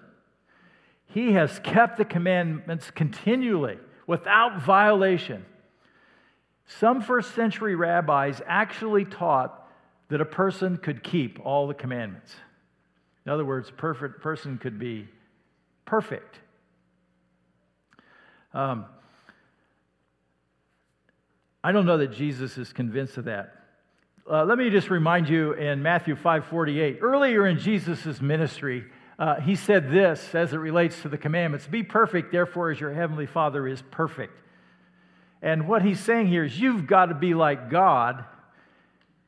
He 1.08 1.34
has 1.34 1.60
kept 1.60 1.98
the 1.98 2.06
commandments 2.06 2.92
continually 2.92 3.78
without 4.08 4.62
violation. 4.62 5.46
Some 6.66 7.02
first 7.02 7.36
century 7.36 7.76
rabbis 7.76 8.42
actually 8.46 9.06
taught 9.06 9.62
that 10.10 10.22
a 10.22 10.26
person 10.26 10.78
could 10.78 11.04
keep 11.04 11.40
all 11.44 11.68
the 11.68 11.74
commandments. 11.74 12.36
In 13.26 13.32
other 13.32 13.46
words, 13.46 13.70
a 13.70 13.74
perfect 13.74 14.22
person 14.22 14.58
could 14.58 14.78
be 14.78 15.08
perfect. 15.86 16.40
Um, 18.54 18.86
I 21.66 21.72
don't 21.72 21.88
know 21.88 21.98
that 21.98 22.12
Jesus 22.12 22.60
is 22.60 22.72
convinced 22.72 23.18
of 23.18 23.26
that. 23.26 23.56
Uh, 24.30 24.46
let 24.46 24.60
me 24.60 24.70
just 24.70 24.92
remind 24.92 25.28
you 25.28 25.54
in 25.54 25.82
Matthew 25.82 26.16
5:48. 26.16 27.00
Earlier 27.02 27.48
in 27.48 27.58
Jesus' 27.58 28.22
ministry, 28.22 28.86
uh, 29.18 29.40
he 29.40 29.56
said 29.56 29.90
this 29.90 30.36
as 30.36 30.54
it 30.54 30.58
relates 30.58 31.02
to 31.02 31.10
the 31.10 31.18
commandments: 31.18 31.66
"Be 31.66 31.82
perfect, 31.82 32.32
therefore, 32.32 32.70
as 32.70 32.80
your 32.80 32.94
heavenly 32.94 33.26
Father 33.26 33.68
is 33.68 33.82
perfect." 33.82 34.40
And 35.42 35.68
what 35.68 35.82
he's 35.82 36.00
saying 36.00 36.28
here 36.28 36.44
is 36.44 36.62
you've 36.62 36.86
got 36.86 37.08
to 37.08 37.16
be 37.16 37.34
like 37.34 37.72
God 37.72 38.26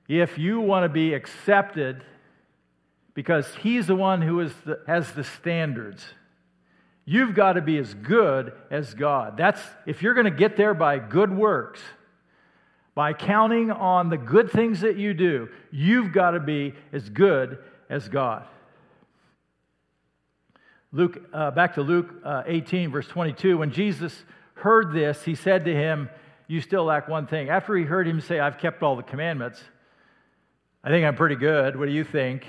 if 0.08 0.38
you 0.38 0.62
want 0.62 0.84
to 0.84 0.90
be 0.90 1.16
accepted 1.16 2.04
because 3.16 3.56
he's 3.56 3.88
the 3.88 3.96
one 3.96 4.22
who 4.22 4.42
is 4.42 4.54
the, 4.64 4.82
has 4.86 5.12
the 5.14 5.24
standards. 5.24 6.06
You've 7.04 7.34
got 7.34 7.54
to 7.54 7.62
be 7.62 7.80
as 7.80 7.96
good 7.96 8.54
as 8.70 8.94
God. 8.94 9.38
That's 9.38 9.62
if 9.88 10.04
you're 10.04 10.14
going 10.14 10.26
to 10.26 10.30
get 10.30 10.56
there 10.56 10.76
by 10.76 11.00
good 11.00 11.36
works, 11.36 11.82
by 12.98 13.14
counting 13.14 13.70
on 13.70 14.10
the 14.10 14.18
good 14.18 14.50
things 14.50 14.82
that 14.82 14.98
you 14.98 15.14
do, 15.14 15.48
you've 15.70 16.12
got 16.12 16.32
to 16.32 16.40
be 16.40 16.74
as 16.92 17.08
good 17.10 17.60
as 17.92 18.10
God. 18.10 18.44
Luke, 20.92 21.22
uh, 21.32 21.52
back 21.52 21.76
to 21.76 21.84
Luke 21.84 22.10
uh, 22.26 22.42
18, 22.48 22.90
verse 22.90 23.08
22, 23.08 23.60
when 23.60 23.70
Jesus 23.70 24.24
heard 24.56 24.94
this, 24.94 25.22
he 25.22 25.36
said 25.36 25.66
to 25.66 25.76
him, 25.76 26.10
You 26.48 26.60
still 26.60 26.86
lack 26.86 27.08
one 27.08 27.28
thing. 27.28 27.50
After 27.50 27.76
he 27.76 27.84
heard 27.84 28.08
him 28.08 28.20
say, 28.20 28.40
I've 28.40 28.58
kept 28.58 28.82
all 28.82 28.96
the 28.96 29.04
commandments, 29.04 29.62
I 30.84 30.90
think 30.90 31.06
I'm 31.06 31.16
pretty 31.16 31.36
good. 31.36 31.78
What 31.78 31.86
do 31.86 31.92
you 31.92 32.04
think? 32.04 32.48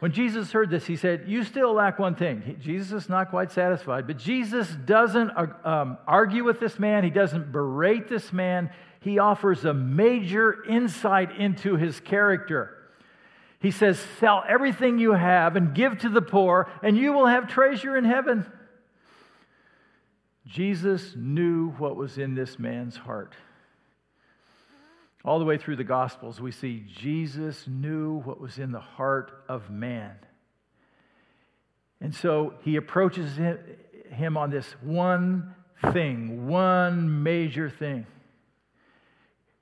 When 0.00 0.10
Jesus 0.10 0.50
heard 0.50 0.70
this, 0.70 0.86
he 0.86 0.96
said, 0.96 1.24
You 1.28 1.44
still 1.44 1.72
lack 1.72 2.00
one 2.00 2.16
thing. 2.16 2.56
Jesus 2.60 3.04
is 3.04 3.08
not 3.08 3.30
quite 3.30 3.52
satisfied, 3.52 4.08
but 4.08 4.16
Jesus 4.16 4.68
doesn't 4.68 5.30
uh, 5.30 5.46
um, 5.64 5.98
argue 6.04 6.42
with 6.42 6.58
this 6.58 6.80
man, 6.80 7.04
he 7.04 7.10
doesn't 7.10 7.52
berate 7.52 8.08
this 8.08 8.32
man. 8.32 8.70
He 9.00 9.18
offers 9.18 9.64
a 9.64 9.74
major 9.74 10.64
insight 10.64 11.36
into 11.36 11.76
his 11.76 12.00
character. 12.00 12.74
He 13.60 13.70
says, 13.70 13.98
Sell 14.18 14.44
everything 14.48 14.98
you 14.98 15.12
have 15.12 15.56
and 15.56 15.74
give 15.74 15.98
to 15.98 16.08
the 16.08 16.22
poor, 16.22 16.70
and 16.82 16.96
you 16.96 17.12
will 17.12 17.26
have 17.26 17.48
treasure 17.48 17.96
in 17.96 18.04
heaven. 18.04 18.50
Jesus 20.46 21.14
knew 21.16 21.70
what 21.72 21.96
was 21.96 22.18
in 22.18 22.34
this 22.34 22.58
man's 22.58 22.96
heart. 22.96 23.34
All 25.24 25.38
the 25.38 25.44
way 25.44 25.58
through 25.58 25.76
the 25.76 25.84
Gospels, 25.84 26.40
we 26.40 26.52
see 26.52 26.84
Jesus 26.96 27.66
knew 27.66 28.20
what 28.20 28.40
was 28.40 28.58
in 28.58 28.72
the 28.72 28.80
heart 28.80 29.44
of 29.48 29.68
man. 29.68 30.16
And 32.00 32.14
so 32.14 32.54
he 32.62 32.76
approaches 32.76 33.36
him 34.10 34.36
on 34.36 34.50
this 34.50 34.66
one 34.80 35.54
thing, 35.92 36.46
one 36.46 37.22
major 37.22 37.68
thing. 37.68 38.06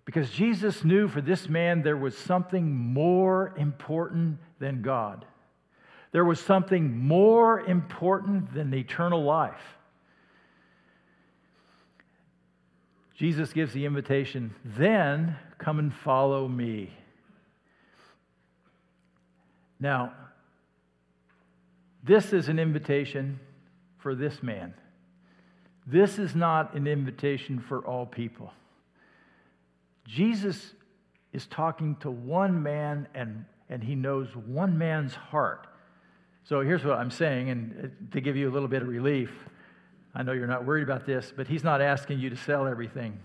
Because 0.06 0.30
Jesus 0.30 0.84
knew 0.84 1.08
for 1.08 1.20
this 1.20 1.48
man 1.48 1.82
there 1.82 1.96
was 1.96 2.16
something 2.16 2.74
more 2.74 3.52
important 3.58 4.38
than 4.58 4.80
God. 4.80 5.26
There 6.12 6.24
was 6.24 6.40
something 6.40 6.96
more 6.96 7.60
important 7.60 8.54
than 8.54 8.72
eternal 8.72 9.22
life. 9.22 9.76
Jesus 13.16 13.52
gives 13.52 13.72
the 13.72 13.84
invitation, 13.84 14.54
then 14.64 15.36
come 15.58 15.78
and 15.78 15.92
follow 15.92 16.46
me. 16.46 16.92
Now, 19.80 20.12
this 22.04 22.32
is 22.32 22.48
an 22.48 22.58
invitation 22.58 23.40
for 23.98 24.14
this 24.14 24.42
man. 24.42 24.74
This 25.86 26.18
is 26.18 26.34
not 26.34 26.74
an 26.74 26.86
invitation 26.86 27.58
for 27.58 27.84
all 27.84 28.06
people. 28.06 28.52
Jesus 30.06 30.74
is 31.32 31.46
talking 31.46 31.96
to 31.96 32.10
one 32.10 32.62
man, 32.62 33.08
and, 33.14 33.44
and 33.68 33.82
he 33.82 33.94
knows 33.94 34.28
one 34.34 34.78
man's 34.78 35.14
heart. 35.14 35.66
So 36.44 36.60
here's 36.60 36.84
what 36.84 36.98
I'm 36.98 37.10
saying, 37.10 37.50
and 37.50 37.84
uh, 37.84 38.12
to 38.12 38.20
give 38.20 38.36
you 38.36 38.48
a 38.48 38.52
little 38.52 38.68
bit 38.68 38.82
of 38.82 38.88
relief, 38.88 39.30
I 40.14 40.22
know 40.22 40.32
you're 40.32 40.46
not 40.46 40.64
worried 40.64 40.84
about 40.84 41.04
this, 41.04 41.32
but 41.36 41.48
he's 41.48 41.64
not 41.64 41.82
asking 41.82 42.20
you 42.20 42.30
to 42.30 42.36
sell 42.36 42.66
everything. 42.66 43.18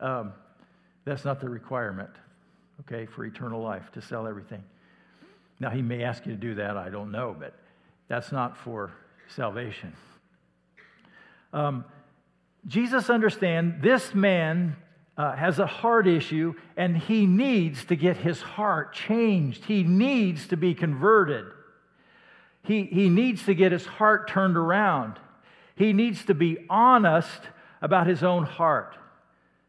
Um, 0.00 0.32
that's 1.04 1.24
not 1.24 1.40
the 1.40 1.48
requirement, 1.48 2.10
okay, 2.80 3.06
for 3.06 3.24
eternal 3.24 3.62
life, 3.62 3.92
to 3.92 4.02
sell 4.02 4.26
everything. 4.26 4.64
Now, 5.60 5.70
he 5.70 5.82
may 5.82 6.02
ask 6.02 6.26
you 6.26 6.32
to 6.32 6.38
do 6.38 6.54
that, 6.56 6.76
I 6.76 6.88
don't 6.88 7.12
know, 7.12 7.36
but 7.38 7.54
that's 8.08 8.32
not 8.32 8.56
for 8.56 8.92
salvation. 9.28 9.92
Um, 11.52 11.84
Jesus 12.66 13.08
understands 13.08 13.82
this 13.82 14.14
man 14.14 14.76
uh, 15.16 15.34
has 15.34 15.58
a 15.58 15.66
heart 15.66 16.06
issue 16.06 16.54
and 16.76 16.96
he 16.96 17.26
needs 17.26 17.84
to 17.86 17.96
get 17.96 18.16
his 18.16 18.42
heart 18.42 18.92
changed. 18.92 19.64
He 19.64 19.82
needs 19.82 20.48
to 20.48 20.56
be 20.56 20.74
converted. 20.74 21.46
He, 22.62 22.84
he 22.84 23.08
needs 23.08 23.44
to 23.44 23.54
get 23.54 23.72
his 23.72 23.86
heart 23.86 24.28
turned 24.28 24.56
around. 24.56 25.18
He 25.76 25.92
needs 25.92 26.24
to 26.26 26.34
be 26.34 26.58
honest 26.68 27.40
about 27.80 28.06
his 28.06 28.22
own 28.22 28.44
heart. 28.44 28.96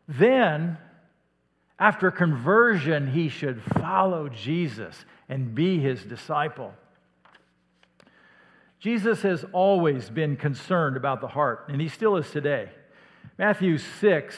Then, 0.07 0.77
after 1.77 2.09
conversion, 2.11 3.11
he 3.11 3.29
should 3.29 3.61
follow 3.61 4.29
Jesus 4.29 5.05
and 5.29 5.53
be 5.53 5.79
his 5.79 6.03
disciple. 6.03 6.73
Jesus 8.79 9.21
has 9.23 9.45
always 9.53 10.09
been 10.09 10.37
concerned 10.37 10.97
about 10.97 11.19
the 11.19 11.27
heart, 11.27 11.65
and 11.67 11.81
he 11.81 11.89
still 11.89 12.15
is 12.15 12.29
today. 12.31 12.69
Matthew 13.37 13.77
6, 13.77 14.35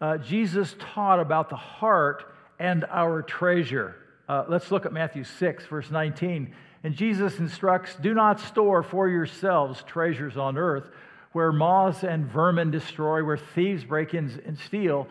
uh, 0.00 0.18
Jesus 0.18 0.74
taught 0.78 1.20
about 1.20 1.48
the 1.48 1.56
heart 1.56 2.24
and 2.58 2.84
our 2.90 3.22
treasure. 3.22 3.96
Uh, 4.28 4.44
let's 4.48 4.70
look 4.70 4.86
at 4.86 4.92
Matthew 4.92 5.24
6, 5.24 5.66
verse 5.66 5.90
19. 5.90 6.52
And 6.84 6.94
Jesus 6.94 7.38
instructs 7.38 7.94
Do 7.96 8.14
not 8.14 8.40
store 8.40 8.82
for 8.82 9.08
yourselves 9.08 9.82
treasures 9.86 10.36
on 10.36 10.56
earth 10.56 10.88
where 11.32 11.52
moths 11.52 12.02
and 12.02 12.26
vermin 12.26 12.70
destroy, 12.70 13.22
where 13.22 13.36
thieves 13.36 13.84
break 13.84 14.14
in 14.14 14.40
and 14.46 14.58
steal, 14.58 15.06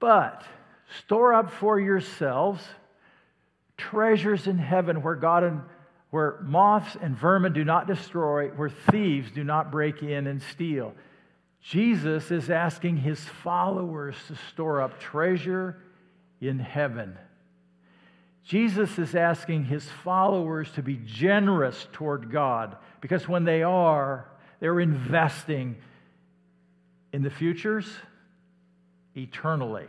but 0.00 0.42
store 1.04 1.32
up 1.32 1.50
for 1.52 1.78
yourselves 1.78 2.60
treasures 3.76 4.46
in 4.46 4.58
heaven 4.58 5.02
where 5.02 5.14
God 5.14 5.44
and 5.44 5.62
where 6.10 6.40
moths 6.42 6.96
and 7.00 7.16
vermin 7.16 7.52
do 7.52 7.64
not 7.64 7.86
destroy, 7.86 8.48
where 8.48 8.68
thieves 8.68 9.30
do 9.30 9.44
not 9.44 9.70
break 9.70 10.02
in 10.02 10.26
and 10.26 10.42
steal. 10.42 10.92
Jesus 11.62 12.30
is 12.30 12.50
asking 12.50 12.98
his 12.98 13.20
followers 13.20 14.16
to 14.26 14.36
store 14.50 14.82
up 14.82 14.98
treasure 14.98 15.78
in 16.40 16.58
heaven. 16.58 17.16
Jesus 18.44 18.98
is 18.98 19.14
asking 19.14 19.66
his 19.66 19.84
followers 20.02 20.70
to 20.72 20.82
be 20.82 20.98
generous 21.04 21.86
toward 21.92 22.32
God 22.32 22.76
because 23.00 23.28
when 23.28 23.44
they 23.44 23.62
are, 23.62 24.28
they're 24.58 24.80
investing 24.80 25.76
in 27.12 27.22
the 27.22 27.30
futures 27.30 27.88
eternally. 29.14 29.86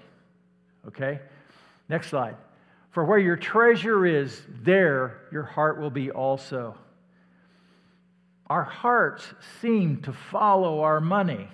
Okay? 0.87 1.19
Next 1.89 2.09
slide. 2.09 2.35
For 2.91 3.03
where 3.03 3.17
your 3.17 3.37
treasure 3.37 4.05
is, 4.05 4.39
there 4.61 5.21
your 5.31 5.43
heart 5.43 5.79
will 5.79 5.89
be 5.89 6.11
also. 6.11 6.75
Our 8.47 8.63
hearts 8.63 9.25
seem 9.61 10.03
to 10.03 10.13
follow 10.13 10.81
our 10.81 11.01
money. 11.01 11.49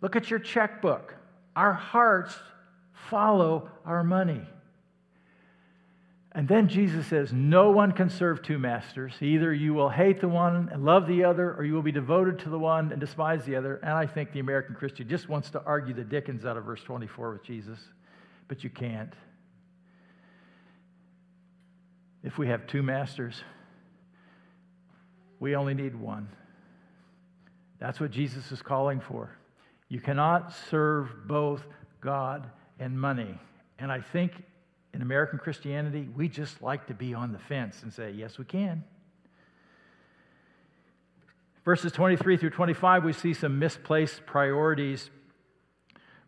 Look 0.00 0.16
at 0.16 0.30
your 0.30 0.38
checkbook. 0.38 1.14
Our 1.56 1.72
hearts 1.72 2.34
follow 3.10 3.70
our 3.84 4.02
money. 4.04 4.42
And 6.32 6.46
then 6.46 6.68
Jesus 6.68 7.06
says, 7.08 7.32
No 7.32 7.70
one 7.70 7.92
can 7.92 8.08
serve 8.08 8.42
two 8.42 8.58
masters. 8.58 9.14
Either 9.20 9.52
you 9.52 9.74
will 9.74 9.90
hate 9.90 10.20
the 10.20 10.28
one 10.28 10.68
and 10.72 10.84
love 10.84 11.06
the 11.08 11.24
other, 11.24 11.54
or 11.54 11.64
you 11.64 11.74
will 11.74 11.82
be 11.82 11.92
devoted 11.92 12.38
to 12.40 12.50
the 12.50 12.58
one 12.58 12.92
and 12.92 13.00
despise 13.00 13.44
the 13.44 13.56
other. 13.56 13.76
And 13.82 13.90
I 13.92 14.06
think 14.06 14.32
the 14.32 14.40
American 14.40 14.76
Christian 14.76 15.08
just 15.08 15.28
wants 15.28 15.50
to 15.50 15.62
argue 15.64 15.92
the 15.92 16.04
Dickens 16.04 16.44
out 16.44 16.56
of 16.56 16.64
verse 16.64 16.82
24 16.82 17.32
with 17.32 17.42
Jesus 17.42 17.78
but 18.50 18.64
you 18.64 18.68
can't. 18.68 19.14
If 22.24 22.36
we 22.36 22.48
have 22.48 22.66
two 22.66 22.82
masters, 22.82 23.40
we 25.38 25.54
only 25.54 25.72
need 25.72 25.94
one. 25.94 26.28
That's 27.78 28.00
what 28.00 28.10
Jesus 28.10 28.50
is 28.50 28.60
calling 28.60 28.98
for. 28.98 29.30
You 29.90 30.00
cannot 30.00 30.54
serve 30.70 31.26
both 31.26 31.62
God 32.00 32.48
and 32.78 32.98
money. 32.98 33.38
And 33.78 33.92
I 33.92 34.00
think 34.00 34.32
in 34.94 35.02
American 35.02 35.38
Christianity, 35.38 36.08
we 36.16 36.28
just 36.28 36.62
like 36.62 36.86
to 36.86 36.94
be 36.94 37.12
on 37.12 37.32
the 37.32 37.38
fence 37.38 37.82
and 37.82 37.92
say, 37.92 38.12
yes, 38.12 38.38
we 38.38 38.44
can. 38.44 38.84
Verses 41.64 41.92
23 41.92 42.36
through 42.36 42.50
25, 42.50 43.04
we 43.04 43.12
see 43.12 43.34
some 43.34 43.58
misplaced 43.58 44.24
priorities. 44.26 45.10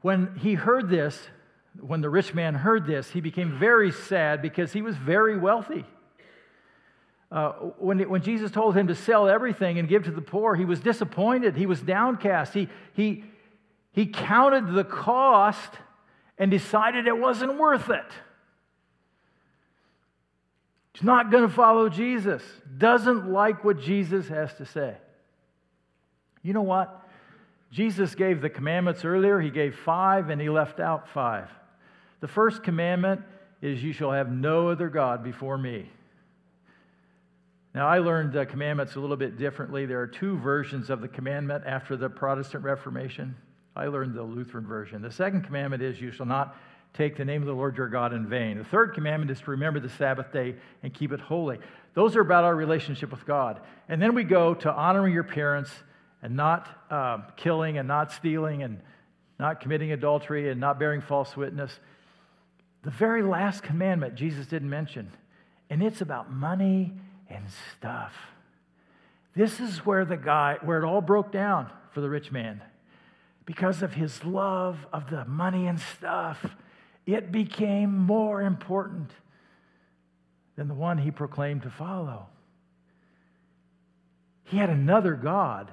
When 0.02 0.34
he 0.36 0.54
heard 0.54 0.90
this, 0.90 1.28
when 1.80 2.00
the 2.00 2.10
rich 2.10 2.34
man 2.34 2.54
heard 2.54 2.84
this, 2.84 3.10
he 3.10 3.20
became 3.20 3.58
very 3.58 3.92
sad 3.92 4.42
because 4.42 4.72
he 4.72 4.82
was 4.82 4.96
very 4.96 5.38
wealthy. 5.38 5.86
Uh, 7.30 7.52
when, 7.78 7.98
when 8.10 8.22
Jesus 8.22 8.50
told 8.50 8.76
him 8.76 8.88
to 8.88 8.94
sell 8.94 9.28
everything 9.28 9.78
and 9.78 9.88
give 9.88 10.04
to 10.04 10.10
the 10.10 10.20
poor, 10.20 10.54
he 10.54 10.66
was 10.66 10.80
disappointed. 10.80 11.56
He 11.56 11.64
was 11.64 11.80
downcast. 11.80 12.52
He, 12.52 12.68
he, 12.92 13.24
he 13.92 14.06
counted 14.06 14.72
the 14.72 14.84
cost 14.84 15.70
and 16.38 16.50
decided 16.50 17.06
it 17.06 17.18
wasn't 17.18 17.58
worth 17.58 17.90
it. 17.90 18.04
He's 20.94 21.02
not 21.02 21.30
going 21.30 21.46
to 21.46 21.54
follow 21.54 21.88
Jesus, 21.88 22.42
doesn't 22.76 23.30
like 23.30 23.64
what 23.64 23.80
Jesus 23.80 24.28
has 24.28 24.52
to 24.54 24.66
say. 24.66 24.96
You 26.42 26.52
know 26.52 26.62
what? 26.62 26.98
Jesus 27.70 28.14
gave 28.14 28.42
the 28.42 28.50
commandments 28.50 29.04
earlier. 29.04 29.40
He 29.40 29.50
gave 29.50 29.74
five 29.74 30.28
and 30.28 30.40
he 30.40 30.50
left 30.50 30.80
out 30.80 31.08
five. 31.08 31.48
The 32.20 32.28
first 32.28 32.62
commandment 32.62 33.22
is, 33.62 33.82
You 33.82 33.92
shall 33.92 34.12
have 34.12 34.30
no 34.30 34.68
other 34.68 34.88
God 34.88 35.24
before 35.24 35.56
me. 35.56 35.88
Now, 37.74 37.88
I 37.88 38.00
learned 38.00 38.34
the 38.34 38.44
commandments 38.44 38.96
a 38.96 39.00
little 39.00 39.16
bit 39.16 39.38
differently. 39.38 39.86
There 39.86 40.00
are 40.00 40.06
two 40.06 40.36
versions 40.36 40.90
of 40.90 41.00
the 41.00 41.08
commandment 41.08 41.64
after 41.66 41.96
the 41.96 42.10
Protestant 42.10 42.64
Reformation. 42.64 43.34
I 43.74 43.86
learned 43.86 44.14
the 44.14 44.22
Lutheran 44.22 44.66
version. 44.66 45.02
The 45.02 45.10
second 45.10 45.44
commandment 45.44 45.82
is, 45.82 46.00
You 46.00 46.10
shall 46.10 46.26
not 46.26 46.56
take 46.94 47.16
the 47.16 47.24
name 47.24 47.40
of 47.40 47.46
the 47.46 47.54
Lord 47.54 47.76
your 47.76 47.88
God 47.88 48.12
in 48.12 48.26
vain. 48.26 48.58
The 48.58 48.64
third 48.64 48.94
commandment 48.94 49.30
is 49.30 49.40
to 49.40 49.50
remember 49.52 49.80
the 49.80 49.88
Sabbath 49.88 50.32
day 50.32 50.56
and 50.82 50.92
keep 50.92 51.12
it 51.12 51.20
holy. 51.20 51.58
Those 51.94 52.16
are 52.16 52.20
about 52.20 52.44
our 52.44 52.54
relationship 52.54 53.10
with 53.10 53.24
God. 53.26 53.60
And 53.88 54.00
then 54.00 54.14
we 54.14 54.24
go 54.24 54.54
to 54.54 54.72
honoring 54.72 55.14
your 55.14 55.24
parents 55.24 55.70
and 56.22 56.36
not 56.36 56.68
uh, 56.90 57.18
killing 57.36 57.78
and 57.78 57.88
not 57.88 58.12
stealing 58.12 58.62
and 58.62 58.80
not 59.38 59.60
committing 59.60 59.92
adultery 59.92 60.50
and 60.50 60.60
not 60.60 60.78
bearing 60.78 61.00
false 61.00 61.36
witness. 61.36 61.78
The 62.82 62.90
very 62.90 63.22
last 63.22 63.62
commandment 63.62 64.14
Jesus 64.14 64.46
didn't 64.46 64.70
mention, 64.70 65.10
and 65.70 65.82
it's 65.82 66.00
about 66.00 66.32
money 66.32 66.92
and 67.28 67.44
stuff. 67.76 68.12
This 69.34 69.60
is 69.60 69.78
where 69.86 70.04
the 70.04 70.16
guy, 70.16 70.58
where 70.62 70.82
it 70.82 70.84
all 70.84 71.00
broke 71.00 71.32
down 71.32 71.70
for 71.92 72.00
the 72.00 72.10
rich 72.10 72.30
man. 72.30 72.60
Because 73.44 73.82
of 73.82 73.94
his 73.94 74.24
love 74.24 74.86
of 74.92 75.10
the 75.10 75.24
money 75.24 75.66
and 75.66 75.80
stuff, 75.80 76.46
it 77.06 77.32
became 77.32 77.96
more 77.96 78.40
important 78.40 79.10
than 80.56 80.68
the 80.68 80.74
one 80.74 80.98
he 80.98 81.10
proclaimed 81.10 81.62
to 81.62 81.70
follow. 81.70 82.26
He 84.44 84.58
had 84.58 84.70
another 84.70 85.14
God. 85.14 85.70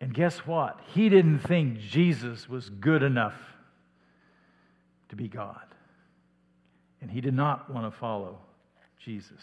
And 0.00 0.12
guess 0.12 0.38
what? 0.38 0.80
He 0.92 1.08
didn't 1.08 1.38
think 1.38 1.78
Jesus 1.78 2.48
was 2.48 2.68
good 2.68 3.02
enough 3.02 3.36
to 5.08 5.16
be 5.16 5.28
God. 5.28 5.66
And 7.00 7.10
he 7.10 7.20
did 7.20 7.34
not 7.34 7.70
want 7.70 7.90
to 7.90 7.96
follow 7.98 8.38
Jesus. 8.98 9.40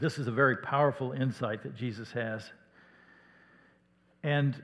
This 0.00 0.18
is 0.18 0.26
a 0.26 0.32
very 0.32 0.56
powerful 0.56 1.12
insight 1.12 1.62
that 1.62 1.76
Jesus 1.76 2.10
has. 2.12 2.42
And 4.22 4.60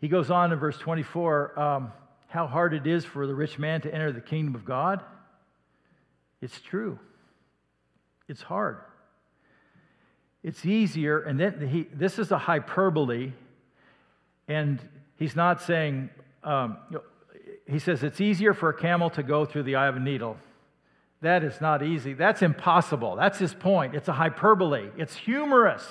he 0.00 0.08
goes 0.08 0.30
on 0.30 0.52
in 0.52 0.58
verse 0.58 0.78
24 0.78 1.58
um, 1.58 1.92
how 2.28 2.46
hard 2.46 2.74
it 2.74 2.86
is 2.86 3.04
for 3.04 3.26
the 3.26 3.34
rich 3.34 3.58
man 3.58 3.80
to 3.82 3.94
enter 3.94 4.12
the 4.12 4.20
kingdom 4.20 4.54
of 4.54 4.64
God. 4.64 5.02
It's 6.40 6.60
true, 6.60 6.98
it's 8.28 8.42
hard. 8.42 8.78
It's 10.42 10.66
easier, 10.66 11.20
and 11.20 11.40
then 11.40 11.68
he, 11.68 11.84
this 11.84 12.18
is 12.18 12.30
a 12.30 12.36
hyperbole 12.36 13.32
and 14.48 14.78
he's 15.16 15.34
not 15.34 15.62
saying, 15.62 16.10
um, 16.42 16.76
he 17.66 17.78
says 17.78 18.02
it's 18.02 18.20
easier 18.20 18.52
for 18.52 18.68
a 18.68 18.74
camel 18.74 19.10
to 19.10 19.22
go 19.22 19.44
through 19.44 19.62
the 19.62 19.76
eye 19.76 19.86
of 19.86 19.96
a 19.96 20.00
needle 20.00 20.36
that 21.24 21.44
is 21.44 21.60
not 21.60 21.82
easy. 21.82 22.14
That's 22.14 22.42
impossible. 22.42 23.16
That's 23.16 23.38
his 23.38 23.52
point. 23.52 23.94
It's 23.94 24.08
a 24.08 24.12
hyperbole, 24.12 24.90
it's 24.96 25.14
humorous. 25.14 25.84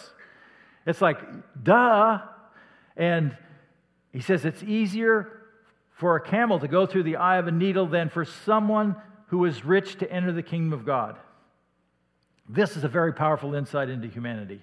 It's 0.86 1.02
like, 1.02 1.19
duh. 1.62 2.19
And 2.98 3.38
he 4.12 4.22
says 4.22 4.46
it's 4.46 4.62
easier 4.63 5.43
for 5.91 6.15
a 6.15 6.22
camel 6.22 6.60
to 6.60 6.67
go 6.67 6.86
through 6.86 7.04
the 7.04 7.15
eye 7.17 7.38
of 7.38 7.48
a 7.48 7.52
needle 7.52 7.88
than 7.88 8.10
for 8.10 8.26
someone 8.26 8.96
who 9.28 9.46
is 9.46 9.63
rich 9.63 9.98
to 10.00 10.12
enter 10.12 10.32
the 10.32 10.43
kingdom 10.43 10.74
of 10.74 10.86
God. 10.86 11.17
This 12.48 12.76
is 12.76 12.84
a 12.84 12.89
very 12.89 13.13
powerful 13.13 13.56
insight 13.56 13.89
into 13.89 14.08
humanity. 14.08 14.62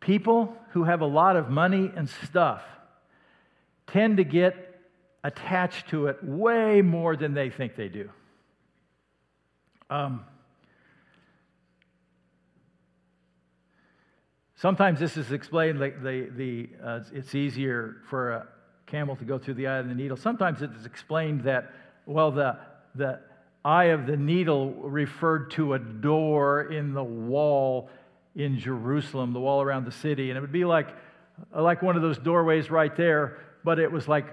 People 0.00 0.54
who 0.72 0.84
have 0.84 1.00
a 1.00 1.06
lot 1.06 1.36
of 1.36 1.48
money 1.48 1.90
and 1.96 2.08
stuff 2.08 2.62
tend 3.86 4.18
to 4.18 4.24
get 4.24 4.80
attached 5.24 5.88
to 5.88 6.08
it 6.08 6.22
way 6.22 6.82
more 6.82 7.16
than 7.16 7.32
they 7.32 7.48
think 7.48 7.74
they 7.74 7.88
do. 7.88 8.10
Um, 9.90 10.24
sometimes 14.56 14.98
this 14.98 15.16
is 15.16 15.30
explained 15.32 15.78
like 15.78 16.02
the, 16.02 16.30
the, 16.34 16.68
uh, 16.82 17.00
it's 17.12 17.34
easier 17.34 17.96
for 18.08 18.32
a 18.32 18.46
camel 18.86 19.16
to 19.16 19.24
go 19.24 19.38
through 19.38 19.54
the 19.54 19.66
eye 19.66 19.78
of 19.78 19.88
the 19.88 19.94
needle. 19.94 20.16
Sometimes 20.16 20.62
it 20.62 20.70
is 20.78 20.86
explained 20.86 21.44
that, 21.44 21.72
well, 22.06 22.30
the, 22.30 22.56
the 22.94 23.20
eye 23.64 23.84
of 23.84 24.06
the 24.06 24.16
needle 24.16 24.72
referred 24.72 25.50
to 25.52 25.74
a 25.74 25.78
door 25.78 26.72
in 26.72 26.94
the 26.94 27.04
wall 27.04 27.90
in 28.34 28.58
Jerusalem, 28.58 29.32
the 29.32 29.40
wall 29.40 29.62
around 29.62 29.84
the 29.84 29.92
city. 29.92 30.30
And 30.30 30.36
it 30.36 30.40
would 30.40 30.52
be 30.52 30.64
like, 30.64 30.88
like 31.54 31.82
one 31.82 31.96
of 31.96 32.02
those 32.02 32.18
doorways 32.18 32.70
right 32.70 32.94
there, 32.96 33.38
but 33.64 33.78
it 33.78 33.90
was 33.90 34.08
like 34.08 34.26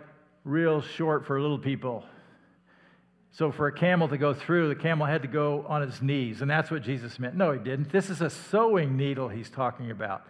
real 0.44 0.82
short 0.82 1.26
for 1.26 1.40
little 1.42 1.60
people. 1.60 2.04
So 3.34 3.50
for 3.52 3.68
a 3.68 3.72
camel 3.72 4.10
to 4.10 4.18
go 4.18 4.34
through, 4.34 4.68
the 4.70 4.76
camel 4.76 5.08
had 5.08 5.22
to 5.22 5.28
go 5.28 5.66
on 5.68 5.84
its 5.84 6.02
knees. 6.02 6.42
And 6.42 6.52
that's 6.52 6.70
what 6.70 6.82
Jesus 6.82 7.18
meant. 7.18 7.36
No, 7.36 7.54
he 7.54 7.60
didn't. 7.60 7.90
This 7.90 8.10
is 8.10 8.20
a 8.22 8.30
sewing 8.30 8.98
needle 8.98 9.30
he's 9.30 9.50
talking 9.50 9.90
about. 9.90 10.24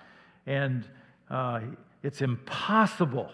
And 0.45 0.85
uh, 1.29 1.61
it's 2.03 2.21
impossible. 2.21 3.31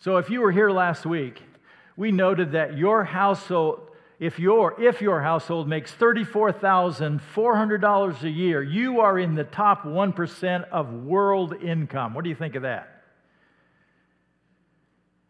So 0.00 0.18
if 0.18 0.30
you 0.30 0.40
were 0.40 0.52
here 0.52 0.70
last 0.70 1.04
week, 1.04 1.42
we 1.96 2.12
noted 2.12 2.52
that 2.52 2.78
your 2.78 3.02
household, 3.04 3.90
if 4.20 4.38
your, 4.38 4.80
if 4.80 5.02
your 5.02 5.20
household 5.20 5.66
makes 5.68 5.92
$34,400 5.94 8.22
a 8.22 8.30
year, 8.30 8.62
you 8.62 9.00
are 9.00 9.18
in 9.18 9.34
the 9.34 9.44
top 9.44 9.82
1% 9.82 10.68
of 10.70 10.92
world 10.92 11.60
income. 11.60 12.14
What 12.14 12.22
do 12.22 12.30
you 12.30 12.36
think 12.36 12.54
of 12.54 12.62
that? 12.62 13.02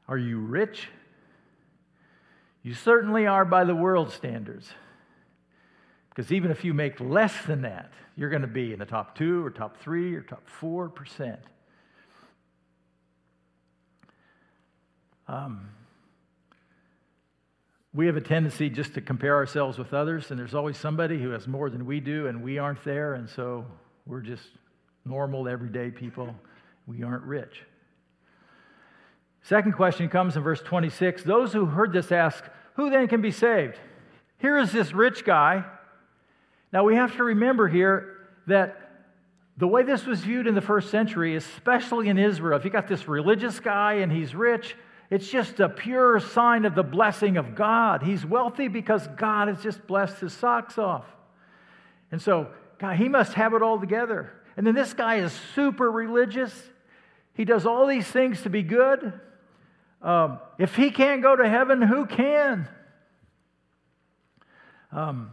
Are 0.08 0.18
you 0.18 0.38
rich? 0.38 0.88
You 2.62 2.74
certainly 2.74 3.26
are 3.26 3.44
by 3.44 3.64
the 3.64 3.74
world 3.74 4.12
standards. 4.12 4.68
Because 6.08 6.30
even 6.30 6.50
if 6.50 6.64
you 6.64 6.74
make 6.74 7.00
less 7.00 7.34
than 7.46 7.62
that, 7.62 7.90
you're 8.16 8.30
going 8.30 8.42
to 8.42 8.48
be 8.48 8.72
in 8.72 8.78
the 8.78 8.84
top 8.86 9.16
two 9.16 9.44
or 9.44 9.50
top 9.50 9.78
three 9.78 10.14
or 10.14 10.20
top 10.20 10.46
four 10.46 10.88
percent. 10.88 11.40
Um, 15.26 15.70
we 17.94 18.06
have 18.06 18.16
a 18.16 18.20
tendency 18.20 18.68
just 18.68 18.94
to 18.94 19.00
compare 19.00 19.34
ourselves 19.34 19.78
with 19.78 19.94
others, 19.94 20.30
and 20.30 20.38
there's 20.38 20.54
always 20.54 20.76
somebody 20.76 21.18
who 21.20 21.30
has 21.30 21.48
more 21.48 21.70
than 21.70 21.86
we 21.86 22.00
do, 22.00 22.26
and 22.26 22.42
we 22.42 22.58
aren't 22.58 22.84
there, 22.84 23.14
and 23.14 23.28
so 23.28 23.64
we're 24.06 24.20
just 24.20 24.44
normal, 25.04 25.48
everyday 25.48 25.90
people. 25.90 26.34
We 26.86 27.02
aren't 27.02 27.24
rich. 27.24 27.62
Second 29.42 29.72
question 29.72 30.08
comes 30.08 30.36
in 30.36 30.42
verse 30.42 30.60
26. 30.60 31.24
Those 31.24 31.52
who 31.52 31.66
heard 31.66 31.92
this 31.92 32.12
ask, 32.12 32.44
Who 32.74 32.90
then 32.90 33.08
can 33.08 33.20
be 33.20 33.32
saved? 33.32 33.78
Here 34.38 34.58
is 34.58 34.72
this 34.72 34.92
rich 34.92 35.24
guy. 35.24 35.64
Now 36.72 36.84
we 36.84 36.94
have 36.94 37.16
to 37.16 37.24
remember 37.24 37.68
here 37.68 38.16
that 38.46 38.78
the 39.56 39.66
way 39.66 39.82
this 39.82 40.06
was 40.06 40.20
viewed 40.20 40.46
in 40.46 40.54
the 40.54 40.60
first 40.60 40.90
century, 40.90 41.36
especially 41.36 42.08
in 42.08 42.18
Israel, 42.18 42.58
if 42.58 42.64
you 42.64 42.70
got 42.70 42.88
this 42.88 43.06
religious 43.06 43.60
guy 43.60 43.94
and 43.94 44.10
he's 44.10 44.34
rich, 44.34 44.74
it's 45.10 45.28
just 45.28 45.60
a 45.60 45.68
pure 45.68 46.18
sign 46.20 46.64
of 46.64 46.74
the 46.74 46.82
blessing 46.82 47.36
of 47.36 47.54
God. 47.54 48.02
He's 48.02 48.24
wealthy 48.24 48.68
because 48.68 49.06
God 49.08 49.48
has 49.48 49.62
just 49.62 49.86
blessed 49.86 50.20
his 50.20 50.32
socks 50.32 50.78
off. 50.78 51.04
And 52.10 52.20
so, 52.20 52.48
God, 52.78 52.96
he 52.96 53.08
must 53.08 53.34
have 53.34 53.52
it 53.52 53.62
all 53.62 53.78
together. 53.78 54.32
And 54.56 54.66
then 54.66 54.74
this 54.74 54.94
guy 54.94 55.16
is 55.16 55.32
super 55.54 55.90
religious. 55.90 56.54
He 57.34 57.44
does 57.44 57.66
all 57.66 57.86
these 57.86 58.06
things 58.06 58.42
to 58.42 58.50
be 58.50 58.62
good. 58.62 59.12
Um, 60.02 60.40
if 60.58 60.74
he 60.74 60.90
can't 60.90 61.22
go 61.22 61.36
to 61.36 61.48
heaven, 61.48 61.80
who 61.80 62.06
can? 62.06 62.68
Um, 64.90 65.32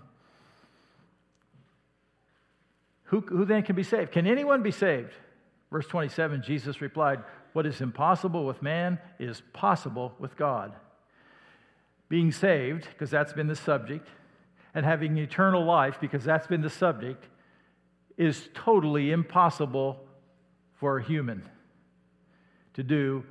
who, 3.05 3.21
who 3.21 3.45
then 3.45 3.63
can 3.63 3.75
be 3.75 3.83
saved? 3.83 4.11
Can 4.11 4.27
anyone 4.27 4.61
be 4.61 4.71
saved? 4.71 5.11
Verse 5.71 5.87
27, 5.87 6.43
Jesus 6.43 6.81
replied, 6.81 7.23
What 7.53 7.65
is 7.65 7.81
impossible 7.81 8.45
with 8.45 8.61
man 8.61 8.99
is 9.19 9.41
possible 9.53 10.13
with 10.19 10.35
God. 10.35 10.73
Being 12.07 12.31
saved, 12.31 12.87
because 12.91 13.09
that's 13.09 13.33
been 13.33 13.47
the 13.47 13.55
subject, 13.55 14.07
and 14.75 14.85
having 14.85 15.17
eternal 15.17 15.65
life, 15.65 15.97
because 15.99 16.23
that's 16.23 16.47
been 16.47 16.61
the 16.61 16.69
subject, 16.69 17.25
is 18.17 18.49
totally 18.53 19.11
impossible 19.11 19.99
for 20.75 20.97
a 20.97 21.03
human 21.03 21.47
to 22.73 22.83
do 22.83 23.23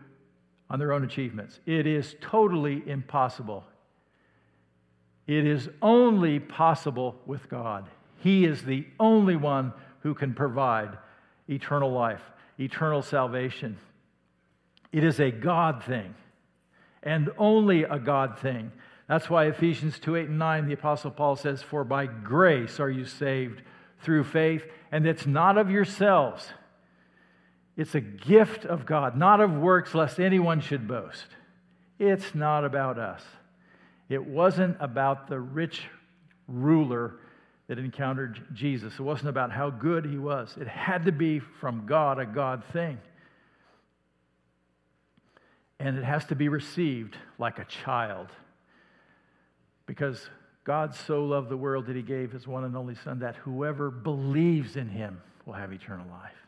on 0.70 0.78
their 0.78 0.92
own 0.92 1.04
achievements. 1.04 1.60
It 1.66 1.86
is 1.86 2.14
totally 2.20 2.82
impossible. 2.86 3.64
It 5.26 5.46
is 5.46 5.68
only 5.82 6.40
possible 6.40 7.16
with 7.26 7.48
God. 7.48 7.88
He 8.18 8.44
is 8.44 8.62
the 8.62 8.86
only 8.98 9.36
one 9.36 9.72
who 10.00 10.14
can 10.14 10.34
provide 10.34 10.98
eternal 11.48 11.92
life, 11.92 12.22
eternal 12.58 13.02
salvation. 13.02 13.78
It 14.92 15.04
is 15.04 15.20
a 15.20 15.30
God 15.30 15.84
thing, 15.84 16.14
and 17.02 17.30
only 17.38 17.84
a 17.84 17.98
God 17.98 18.38
thing. 18.38 18.72
That's 19.06 19.30
why 19.30 19.46
Ephesians 19.46 19.98
2 19.98 20.16
8 20.16 20.28
and 20.28 20.38
9, 20.38 20.66
the 20.66 20.74
Apostle 20.74 21.10
Paul 21.10 21.36
says, 21.36 21.62
For 21.62 21.84
by 21.84 22.06
grace 22.06 22.80
are 22.80 22.90
you 22.90 23.04
saved 23.04 23.62
through 24.00 24.24
faith, 24.24 24.64
and 24.92 25.06
it's 25.06 25.26
not 25.26 25.58
of 25.58 25.70
yourselves. 25.70 26.48
It's 27.78 27.94
a 27.94 28.00
gift 28.00 28.64
of 28.64 28.84
God, 28.86 29.16
not 29.16 29.40
of 29.40 29.52
works, 29.52 29.94
lest 29.94 30.18
anyone 30.18 30.60
should 30.60 30.88
boast. 30.88 31.28
It's 32.00 32.34
not 32.34 32.64
about 32.64 32.98
us. 32.98 33.22
It 34.08 34.26
wasn't 34.26 34.76
about 34.80 35.28
the 35.28 35.38
rich 35.38 35.84
ruler 36.48 37.20
that 37.68 37.78
encountered 37.78 38.44
Jesus. 38.52 38.94
It 38.94 39.02
wasn't 39.02 39.28
about 39.28 39.52
how 39.52 39.70
good 39.70 40.04
he 40.04 40.18
was. 40.18 40.56
It 40.60 40.66
had 40.66 41.04
to 41.04 41.12
be 41.12 41.38
from 41.38 41.86
God, 41.86 42.18
a 42.18 42.26
God 42.26 42.64
thing. 42.72 42.98
And 45.78 45.96
it 45.96 46.04
has 46.04 46.24
to 46.26 46.34
be 46.34 46.48
received 46.48 47.16
like 47.38 47.60
a 47.60 47.64
child. 47.64 48.26
Because 49.86 50.28
God 50.64 50.96
so 50.96 51.24
loved 51.24 51.48
the 51.48 51.56
world 51.56 51.86
that 51.86 51.94
he 51.94 52.02
gave 52.02 52.32
his 52.32 52.44
one 52.44 52.64
and 52.64 52.76
only 52.76 52.96
Son 52.96 53.20
that 53.20 53.36
whoever 53.36 53.88
believes 53.88 54.74
in 54.74 54.88
him 54.88 55.22
will 55.46 55.52
have 55.52 55.72
eternal 55.72 56.06
life. 56.10 56.47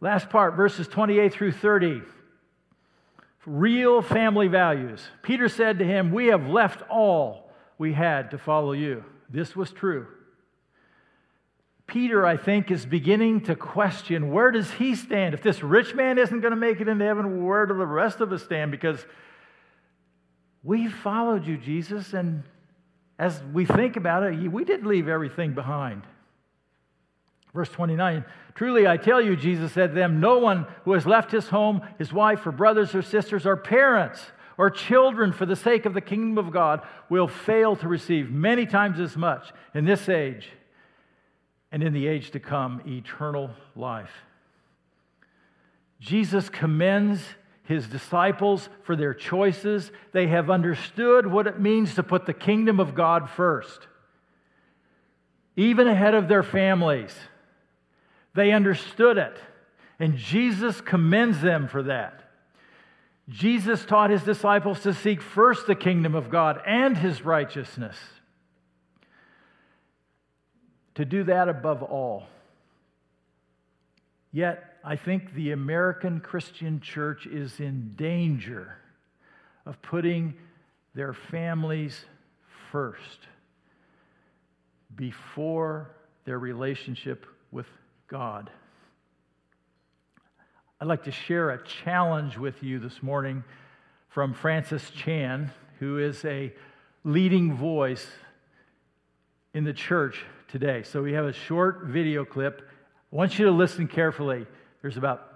Last 0.00 0.28
part, 0.30 0.56
verses 0.56 0.88
28 0.88 1.32
through 1.32 1.52
30. 1.52 2.02
Real 3.46 4.02
family 4.02 4.48
values. 4.48 5.06
Peter 5.22 5.48
said 5.48 5.78
to 5.78 5.84
him, 5.84 6.10
We 6.10 6.26
have 6.26 6.48
left 6.48 6.82
all 6.90 7.50
we 7.78 7.92
had 7.92 8.32
to 8.32 8.38
follow 8.38 8.72
you. 8.72 9.04
This 9.30 9.54
was 9.54 9.70
true. 9.70 10.06
Peter, 11.86 12.26
I 12.26 12.36
think, 12.36 12.70
is 12.70 12.84
beginning 12.84 13.42
to 13.42 13.54
question 13.54 14.32
where 14.32 14.50
does 14.50 14.70
he 14.72 14.96
stand? 14.96 15.34
If 15.34 15.42
this 15.42 15.62
rich 15.62 15.94
man 15.94 16.18
isn't 16.18 16.40
going 16.40 16.50
to 16.50 16.56
make 16.56 16.80
it 16.80 16.88
into 16.88 17.04
heaven, 17.04 17.44
where 17.44 17.66
do 17.66 17.76
the 17.76 17.86
rest 17.86 18.20
of 18.20 18.32
us 18.32 18.42
stand? 18.42 18.72
Because 18.72 19.04
we 20.64 20.88
followed 20.88 21.46
you, 21.46 21.56
Jesus, 21.56 22.12
and 22.12 22.42
as 23.18 23.40
we 23.52 23.64
think 23.64 23.96
about 23.96 24.24
it, 24.24 24.50
we 24.50 24.64
did 24.64 24.84
leave 24.84 25.06
everything 25.06 25.54
behind. 25.54 26.02
Verse 27.56 27.70
29 27.70 28.22
Truly 28.54 28.86
I 28.86 28.98
tell 28.98 29.20
you, 29.20 29.34
Jesus 29.34 29.72
said 29.72 29.88
to 29.88 29.94
them, 29.94 30.20
no 30.20 30.38
one 30.38 30.66
who 30.84 30.92
has 30.92 31.06
left 31.06 31.32
his 31.32 31.48
home, 31.48 31.80
his 31.98 32.12
wife, 32.12 32.46
or 32.46 32.52
brothers 32.52 32.94
or 32.94 33.02
sisters, 33.02 33.46
or 33.46 33.56
parents, 33.56 34.24
or 34.58 34.70
children 34.70 35.32
for 35.32 35.46
the 35.46 35.56
sake 35.56 35.86
of 35.86 35.94
the 35.94 36.00
kingdom 36.00 36.38
of 36.38 36.52
God 36.52 36.86
will 37.08 37.28
fail 37.28 37.76
to 37.76 37.88
receive 37.88 38.30
many 38.30 38.66
times 38.66 39.00
as 39.00 39.16
much 39.16 39.52
in 39.74 39.84
this 39.86 40.08
age 40.08 40.50
and 41.72 41.82
in 41.82 41.92
the 41.92 42.06
age 42.06 42.30
to 42.30 42.40
come 42.40 42.82
eternal 42.86 43.50
life. 43.74 44.12
Jesus 45.98 46.48
commends 46.48 47.22
his 47.64 47.88
disciples 47.88 48.68
for 48.84 48.96
their 48.96 49.14
choices. 49.14 49.90
They 50.12 50.26
have 50.28 50.50
understood 50.50 51.26
what 51.26 51.46
it 51.46 51.58
means 51.58 51.94
to 51.94 52.02
put 52.02 52.26
the 52.26 52.34
kingdom 52.34 52.80
of 52.80 52.94
God 52.94 53.28
first, 53.30 53.86
even 55.56 55.88
ahead 55.88 56.14
of 56.14 56.28
their 56.28 56.42
families. 56.42 57.14
They 58.36 58.52
understood 58.52 59.16
it, 59.16 59.34
and 59.98 60.16
Jesus 60.16 60.82
commends 60.82 61.40
them 61.40 61.68
for 61.68 61.82
that. 61.84 62.22
Jesus 63.30 63.84
taught 63.86 64.10
his 64.10 64.22
disciples 64.22 64.80
to 64.80 64.92
seek 64.92 65.22
first 65.22 65.66
the 65.66 65.74
kingdom 65.74 66.14
of 66.14 66.28
God 66.28 66.60
and 66.66 66.98
his 66.98 67.24
righteousness. 67.24 67.96
To 70.96 71.06
do 71.06 71.24
that 71.24 71.48
above 71.48 71.82
all. 71.82 72.24
Yet, 74.32 74.76
I 74.84 74.96
think 74.96 75.32
the 75.34 75.52
American 75.52 76.20
Christian 76.20 76.80
church 76.80 77.26
is 77.26 77.58
in 77.58 77.94
danger 77.96 78.76
of 79.64 79.80
putting 79.80 80.34
their 80.94 81.14
families 81.14 82.04
first 82.70 83.28
before 84.94 85.90
their 86.26 86.38
relationship 86.38 87.24
with 87.50 87.66
God. 88.08 88.50
I'd 90.80 90.88
like 90.88 91.04
to 91.04 91.10
share 91.10 91.50
a 91.50 91.64
challenge 91.64 92.36
with 92.36 92.62
you 92.62 92.78
this 92.78 93.02
morning 93.02 93.42
from 94.08 94.34
Francis 94.34 94.90
Chan, 94.90 95.50
who 95.78 95.98
is 95.98 96.24
a 96.24 96.52
leading 97.04 97.56
voice 97.56 98.06
in 99.54 99.64
the 99.64 99.72
church 99.72 100.24
today. 100.48 100.82
So 100.82 101.02
we 101.02 101.14
have 101.14 101.24
a 101.24 101.32
short 101.32 101.84
video 101.84 102.24
clip. 102.24 102.68
I 103.12 103.16
want 103.16 103.38
you 103.38 103.46
to 103.46 103.50
listen 103.50 103.88
carefully. 103.88 104.46
There's 104.82 104.96
about 104.96 105.32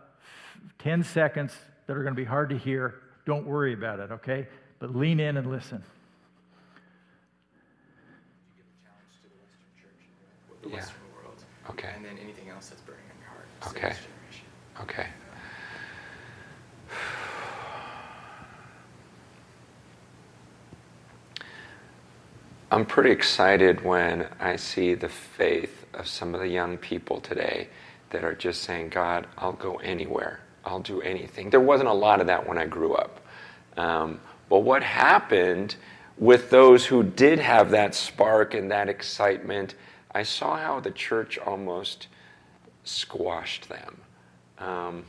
10 0.78 1.04
seconds 1.04 1.52
that 1.86 1.96
are 1.96 2.02
going 2.02 2.14
to 2.14 2.20
be 2.20 2.24
hard 2.24 2.50
to 2.50 2.58
hear. 2.58 2.96
Don't 3.26 3.46
worry 3.46 3.72
about 3.72 4.00
it, 4.00 4.12
okay? 4.12 4.46
But 4.78 4.94
lean 4.94 5.20
in 5.20 5.36
and 5.36 5.50
listen. 5.50 5.82
the 10.62 10.68
yeah. 10.68 10.76
Western 10.76 11.00
world. 11.14 11.44
Okay. 11.70 11.90
And 11.94 12.04
then 12.04 12.18
anything 12.22 12.48
else 12.48 12.59
that's 12.70 12.82
burning 12.82 13.02
on 13.10 13.20
your 13.20 13.28
heart. 13.28 13.46
Okay. 13.76 13.94
Okay. 14.80 15.06
I'm 22.70 22.86
pretty 22.86 23.10
excited 23.10 23.84
when 23.84 24.28
I 24.38 24.56
see 24.56 24.94
the 24.94 25.08
faith 25.08 25.86
of 25.92 26.06
some 26.06 26.34
of 26.34 26.40
the 26.40 26.48
young 26.48 26.78
people 26.78 27.20
today 27.20 27.68
that 28.10 28.22
are 28.24 28.34
just 28.34 28.62
saying, 28.62 28.90
God, 28.90 29.26
I'll 29.36 29.52
go 29.52 29.76
anywhere. 29.76 30.40
I'll 30.64 30.80
do 30.80 31.00
anything. 31.02 31.50
There 31.50 31.60
wasn't 31.60 31.88
a 31.88 31.92
lot 31.94 32.20
of 32.20 32.28
that 32.28 32.48
when 32.48 32.58
I 32.58 32.66
grew 32.66 32.94
up. 32.94 33.20
Um, 33.76 34.20
but 34.48 34.60
what 34.60 34.82
happened 34.82 35.76
with 36.16 36.50
those 36.50 36.86
who 36.86 37.02
did 37.02 37.40
have 37.40 37.70
that 37.70 37.94
spark 37.94 38.54
and 38.54 38.70
that 38.70 38.88
excitement 38.88 39.74
I 40.12 40.24
saw 40.24 40.56
how 40.56 40.80
the 40.80 40.90
church 40.90 41.38
almost 41.38 42.08
squashed 42.84 43.68
them. 43.68 44.00
Um, 44.58 45.04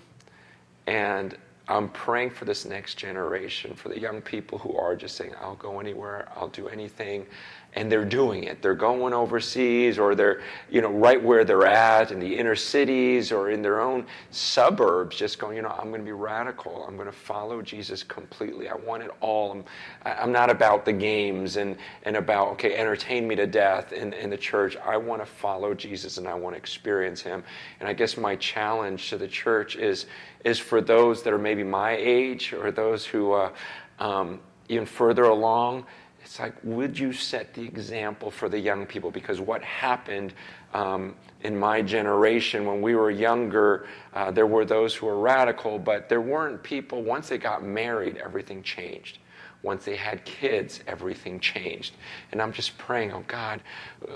and 0.88 1.38
I'm 1.68 1.90
praying 1.90 2.32
for 2.32 2.46
this 2.46 2.66
next 2.66 2.96
generation, 2.96 3.76
for 3.76 3.90
the 3.90 4.00
young 4.00 4.22
people 4.22 4.58
who 4.58 4.76
are 4.76 4.96
just 4.96 5.16
saying, 5.16 5.34
I'll 5.40 5.56
go 5.56 5.80
anywhere, 5.80 6.28
I'll 6.36 6.50
do 6.50 6.68
anything 6.68 7.26
and 7.74 7.90
they're 7.90 8.06
doing 8.06 8.44
it. 8.44 8.62
They're 8.62 8.76
going 8.76 9.14
overseas 9.14 9.98
or 9.98 10.14
they're, 10.14 10.42
you 10.70 10.82
know, 10.82 10.90
right 10.90 11.22
where 11.22 11.46
they're 11.46 11.66
at 11.66 12.12
in 12.12 12.20
the 12.20 12.38
inner 12.38 12.56
cities 12.56 13.32
or 13.32 13.50
in 13.50 13.62
their 13.62 13.80
own 13.80 14.06
suburbs, 14.30 15.16
just 15.16 15.40
going, 15.40 15.56
you 15.56 15.62
know, 15.62 15.70
I'm 15.70 15.88
going 15.88 16.02
to 16.02 16.06
be 16.06 16.12
radical. 16.12 16.86
I'm 16.86 16.96
going 16.96 17.08
to 17.08 17.14
follow 17.14 17.62
Jesus 17.62 18.04
completely. 18.04 18.68
I 18.68 18.76
want 18.76 19.04
it 19.04 19.12
all. 19.22 19.52
I'm, 19.52 19.64
I'm 20.06 20.32
not 20.34 20.50
about 20.50 20.84
the 20.84 20.92
games 20.92 21.56
and, 21.56 21.78
and 22.04 22.18
about, 22.18 22.50
okay, 22.50 22.76
entertain 22.76 23.26
me 23.26 23.36
to 23.36 23.48
death 23.48 23.94
in, 23.94 24.12
in 24.14 24.30
the 24.30 24.38
church. 24.38 24.76
I 24.78 24.98
want 24.98 25.22
to 25.22 25.26
follow 25.26 25.74
Jesus 25.74 26.18
and 26.18 26.28
I 26.28 26.34
want 26.34 26.56
to 26.56 26.58
experience 26.58 27.22
him. 27.22 27.42
And 27.80 27.88
I 27.88 27.94
guess 27.94 28.18
my 28.18 28.36
challenge 28.36 29.10
to 29.10 29.18
the 29.18 29.28
church 29.28 29.78
is, 29.78 30.08
is 30.44 30.60
for 30.60 30.82
those 30.82 31.24
that 31.24 31.32
are 31.32 31.40
maybe 31.40 31.64
my 31.64 31.96
age 31.96 32.52
or 32.52 32.72
those 32.72 33.06
who, 33.06 33.32
uh, 33.32 33.52
um, 34.00 34.42
even 34.72 34.86
further 34.86 35.26
along, 35.26 35.86
it's 36.32 36.40
like, 36.40 36.56
would 36.64 36.98
you 36.98 37.12
set 37.12 37.54
the 37.54 37.62
example 37.62 38.32
for 38.32 38.48
the 38.48 38.58
young 38.58 38.86
people? 38.86 39.12
Because 39.12 39.42
what 39.42 39.62
happened 39.62 40.34
um, 40.74 41.14
in 41.42 41.60
my 41.60 41.82
generation 41.82 42.66
when 42.66 42.82
we 42.82 42.96
were 42.96 43.12
younger, 43.12 43.86
uh, 44.14 44.32
there 44.32 44.48
were 44.48 44.64
those 44.64 44.96
who 44.96 45.08
were 45.08 45.20
radical, 45.20 45.78
but 45.78 46.08
there 46.08 46.22
weren't 46.22 46.64
people, 46.64 47.04
once 47.04 47.28
they 47.28 47.38
got 47.38 47.66
married, 47.66 48.16
everything 48.16 48.64
changed. 48.64 49.18
Once 49.64 49.86
they 49.86 49.96
had 49.96 50.26
kids, 50.26 50.80
everything 50.88 51.40
changed. 51.40 51.94
And 52.32 52.42
I'm 52.42 52.52
just 52.52 52.76
praying, 52.80 53.12
oh 53.12 53.24
God, 53.28 53.62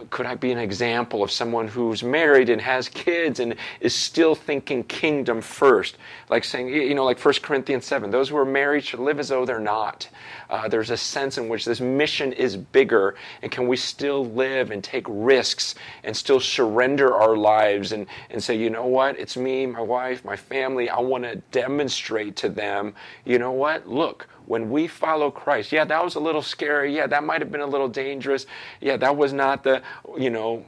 could 0.10 0.26
I 0.26 0.34
be 0.34 0.52
an 0.52 0.58
example 0.58 1.22
of 1.22 1.30
someone 1.30 1.68
who's 1.68 2.02
married 2.02 2.50
and 2.50 2.60
has 2.60 2.90
kids 2.90 3.40
and 3.40 3.56
is 3.80 3.94
still 3.94 4.34
thinking 4.34 4.84
kingdom 4.86 5.42
first? 5.42 5.98
Like 6.30 6.44
saying, 6.44 6.70
you 6.70 6.96
know, 6.96 7.06
like 7.06 7.24
1 7.24 7.36
Corinthians 7.44 7.86
7, 7.86 8.10
those 8.10 8.30
who 8.30 8.38
are 8.38 8.46
married 8.46 8.84
should 8.84 9.00
live 9.00 9.20
as 9.20 9.30
though 9.30 9.46
they're 9.46 9.60
not. 9.60 10.10
Uh, 10.50 10.68
there's 10.68 10.90
a 10.90 10.98
sense 10.98 11.38
in 11.38 11.48
which 11.48 11.66
this 11.66 11.80
mission 11.80 12.34
is 12.34 12.58
bigger, 12.58 13.16
and 13.44 13.52
can 13.52 13.68
we 13.68 13.78
still 13.78 14.26
live 14.26 14.72
and 14.72 14.84
take 14.84 15.06
risks 15.08 15.76
and 16.04 16.18
still 16.18 16.40
surrender 16.40 17.14
our 17.14 17.38
lives 17.38 17.92
and, 17.92 18.08
and 18.32 18.44
say, 18.44 18.56
you 18.58 18.72
know 18.72 18.86
what, 18.88 19.20
it's 19.20 19.38
me, 19.38 19.68
my 19.68 19.82
wife, 19.82 20.26
my 20.26 20.36
family. 20.36 20.90
I 20.90 21.00
want 21.00 21.24
to 21.24 21.36
demonstrate 21.52 22.36
to 22.38 22.50
them, 22.50 22.96
you 23.26 23.38
know 23.38 23.52
what, 23.52 23.88
look, 23.88 24.28
when 24.48 24.70
we 24.70 24.88
follow 24.88 25.32
Christ, 25.32 25.72
yeah, 25.72 25.86
that 25.86 26.04
was 26.04 26.16
a 26.16 26.20
little 26.20 26.42
scary. 26.42 26.96
Yeah, 26.96 27.08
that 27.08 27.24
might 27.24 27.42
have 27.42 27.52
been 27.52 27.62
a 27.62 27.68
little 27.68 27.88
dangerous. 27.88 28.46
Yeah, 28.82 28.98
that 28.98 29.16
was 29.16 29.34
not 29.34 29.64
the, 29.64 29.82
you 30.18 30.30
know, 30.30 30.66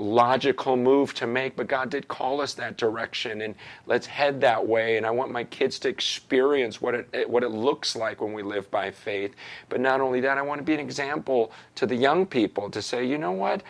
logical 0.00 0.76
move 0.76 1.14
to 1.14 1.26
make, 1.26 1.56
but 1.56 1.68
God 1.68 1.90
did 1.90 2.08
call 2.08 2.40
us 2.40 2.54
that 2.54 2.76
direction, 2.76 3.42
and 3.42 3.54
let's 3.86 4.06
head 4.06 4.40
that 4.40 4.66
way. 4.66 4.96
And 4.96 5.06
I 5.06 5.10
want 5.10 5.30
my 5.30 5.44
kids 5.44 5.78
to 5.80 5.88
experience 5.88 6.80
what 6.80 6.94
it 6.94 7.28
what 7.28 7.42
it 7.42 7.50
looks 7.50 7.94
like 7.94 8.20
when 8.20 8.32
we 8.32 8.42
live 8.42 8.70
by 8.70 8.90
faith. 8.90 9.34
But 9.68 9.80
not 9.80 10.00
only 10.00 10.20
that, 10.22 10.38
I 10.38 10.42
want 10.42 10.58
to 10.58 10.64
be 10.64 10.74
an 10.74 10.80
example 10.80 11.52
to 11.76 11.86
the 11.86 11.96
young 11.96 12.26
people 12.26 12.70
to 12.70 12.82
say, 12.82 13.04
you 13.06 13.18
know 13.18 13.32
what, 13.32 13.62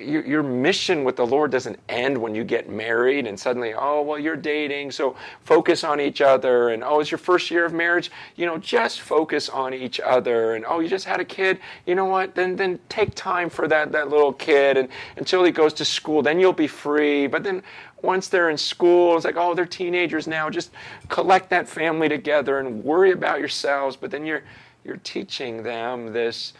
your, 0.00 0.24
your 0.26 0.42
mission 0.42 1.04
with 1.04 1.16
the 1.16 1.26
Lord 1.26 1.50
doesn't 1.50 1.78
end 1.88 2.18
when 2.18 2.34
you 2.34 2.44
get 2.44 2.68
married 2.68 3.26
and 3.26 3.38
suddenly, 3.38 3.74
oh 3.74 4.02
well, 4.02 4.18
you're 4.18 4.36
dating, 4.36 4.90
so 4.90 5.16
focus 5.44 5.84
on 5.84 6.00
each 6.00 6.20
other, 6.20 6.70
and 6.70 6.82
oh, 6.82 7.00
it's 7.00 7.10
your 7.10 7.18
first 7.18 7.50
year 7.50 7.64
of 7.64 7.72
marriage, 7.72 8.10
you 8.36 8.46
know, 8.46 8.58
just 8.58 9.00
focus 9.00 9.48
on 9.48 9.72
each 9.72 10.00
other, 10.00 10.54
and 10.54 10.64
oh, 10.66 10.80
you 10.80 10.88
just 10.88 11.04
had 11.04 11.20
a 11.20 11.24
kid, 11.24 11.60
you 11.86 11.94
know 11.94 12.06
what, 12.06 12.34
then 12.34 12.56
then 12.56 12.78
take 12.88 13.14
time 13.14 13.48
for 13.48 13.68
that 13.68 13.92
that 13.92 14.08
little 14.08 14.32
kid, 14.32 14.76
and 14.76 14.88
until 15.16 15.44
he 15.44 15.52
goes 15.52 15.72
to 15.76 15.84
school, 15.84 16.22
then 16.22 16.40
you'll 16.40 16.52
be 16.52 16.66
free. 16.66 17.26
But 17.26 17.44
then 17.44 17.62
once 18.02 18.28
they're 18.28 18.50
in 18.50 18.58
school, 18.58 19.16
it's 19.16 19.24
like, 19.24 19.36
oh, 19.36 19.54
they're 19.54 19.66
teenagers 19.66 20.26
now. 20.26 20.50
Just 20.50 20.70
collect 21.08 21.50
that 21.50 21.68
family 21.68 22.08
together 22.08 22.58
and 22.58 22.84
worry 22.84 23.12
about 23.12 23.38
yourselves. 23.38 23.96
But 23.96 24.10
then 24.10 24.26
you're 24.26 24.42
you're 24.84 24.98
teaching 24.98 25.64
them 25.64 26.12
this 26.12 26.52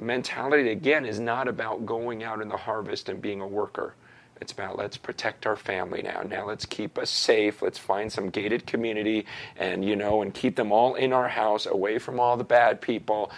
mentality 0.00 0.70
again 0.70 1.04
is 1.04 1.20
not 1.20 1.48
about 1.48 1.86
going 1.86 2.22
out 2.22 2.40
in 2.40 2.48
the 2.48 2.56
harvest 2.56 3.08
and 3.08 3.20
being 3.20 3.40
a 3.40 3.46
worker. 3.46 3.94
It's 4.40 4.52
about 4.52 4.78
let's 4.78 4.96
protect 4.96 5.46
our 5.46 5.56
family 5.56 6.02
now. 6.02 6.22
Now 6.22 6.46
let's 6.46 6.64
keep 6.64 6.96
us 6.96 7.10
safe. 7.10 7.60
Let's 7.60 7.78
find 7.78 8.10
some 8.10 8.30
gated 8.30 8.66
community 8.66 9.26
and 9.58 9.84
you 9.84 9.96
know 9.96 10.22
and 10.22 10.32
keep 10.32 10.56
them 10.56 10.72
all 10.72 10.94
in 10.94 11.12
our 11.12 11.28
house 11.28 11.66
away 11.66 11.98
from 11.98 12.18
all 12.18 12.36
the 12.36 12.44
bad 12.44 12.80
people. 12.80 13.30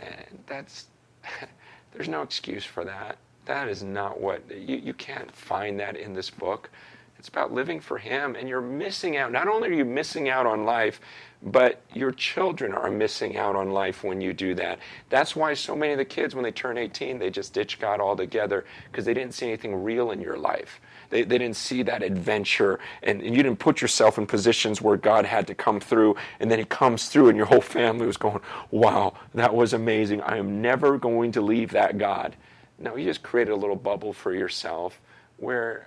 And 0.00 0.38
that's 0.46 0.86
there's 1.92 2.08
no 2.08 2.22
excuse 2.22 2.64
for 2.64 2.84
that. 2.84 3.18
That 3.46 3.68
is 3.68 3.82
not 3.82 4.20
what, 4.20 4.42
you, 4.50 4.76
you 4.76 4.92
can't 4.94 5.30
find 5.34 5.80
that 5.80 5.96
in 5.96 6.12
this 6.12 6.30
book. 6.30 6.70
It's 7.18 7.28
about 7.28 7.52
living 7.52 7.80
for 7.80 7.96
Him, 7.98 8.36
and 8.36 8.48
you're 8.48 8.60
missing 8.60 9.16
out. 9.16 9.32
Not 9.32 9.48
only 9.48 9.68
are 9.70 9.72
you 9.72 9.84
missing 9.84 10.28
out 10.28 10.46
on 10.46 10.64
life, 10.64 11.00
but 11.42 11.80
your 11.94 12.10
children 12.10 12.72
are 12.72 12.90
missing 12.90 13.36
out 13.36 13.56
on 13.56 13.70
life 13.70 14.04
when 14.04 14.20
you 14.20 14.32
do 14.32 14.54
that. 14.56 14.80
That's 15.08 15.34
why 15.34 15.54
so 15.54 15.74
many 15.74 15.92
of 15.92 15.98
the 15.98 16.04
kids, 16.04 16.34
when 16.34 16.44
they 16.44 16.50
turn 16.50 16.76
18, 16.76 17.18
they 17.18 17.30
just 17.30 17.54
ditch 17.54 17.78
God 17.78 18.00
altogether 18.00 18.64
because 18.90 19.04
they 19.04 19.14
didn't 19.14 19.32
see 19.32 19.46
anything 19.46 19.82
real 19.82 20.10
in 20.10 20.20
your 20.20 20.36
life. 20.36 20.80
They, 21.08 21.22
they 21.22 21.38
didn't 21.38 21.56
see 21.56 21.82
that 21.84 22.02
adventure, 22.02 22.80
and, 23.02 23.22
and 23.22 23.34
you 23.34 23.42
didn't 23.42 23.60
put 23.60 23.80
yourself 23.80 24.18
in 24.18 24.26
positions 24.26 24.82
where 24.82 24.96
God 24.96 25.24
had 25.24 25.46
to 25.46 25.54
come 25.54 25.80
through, 25.80 26.16
and 26.40 26.50
then 26.50 26.58
He 26.58 26.64
comes 26.64 27.08
through, 27.08 27.28
and 27.28 27.36
your 27.36 27.46
whole 27.46 27.60
family 27.60 28.06
was 28.06 28.16
going, 28.16 28.40
Wow, 28.70 29.14
that 29.34 29.54
was 29.54 29.72
amazing. 29.72 30.20
I 30.22 30.36
am 30.36 30.60
never 30.60 30.98
going 30.98 31.32
to 31.32 31.40
leave 31.40 31.70
that 31.70 31.96
God. 31.96 32.36
No, 32.78 32.96
you 32.96 33.04
just 33.04 33.22
created 33.22 33.52
a 33.52 33.56
little 33.56 33.76
bubble 33.76 34.12
for 34.12 34.34
yourself 34.34 35.00
where 35.38 35.86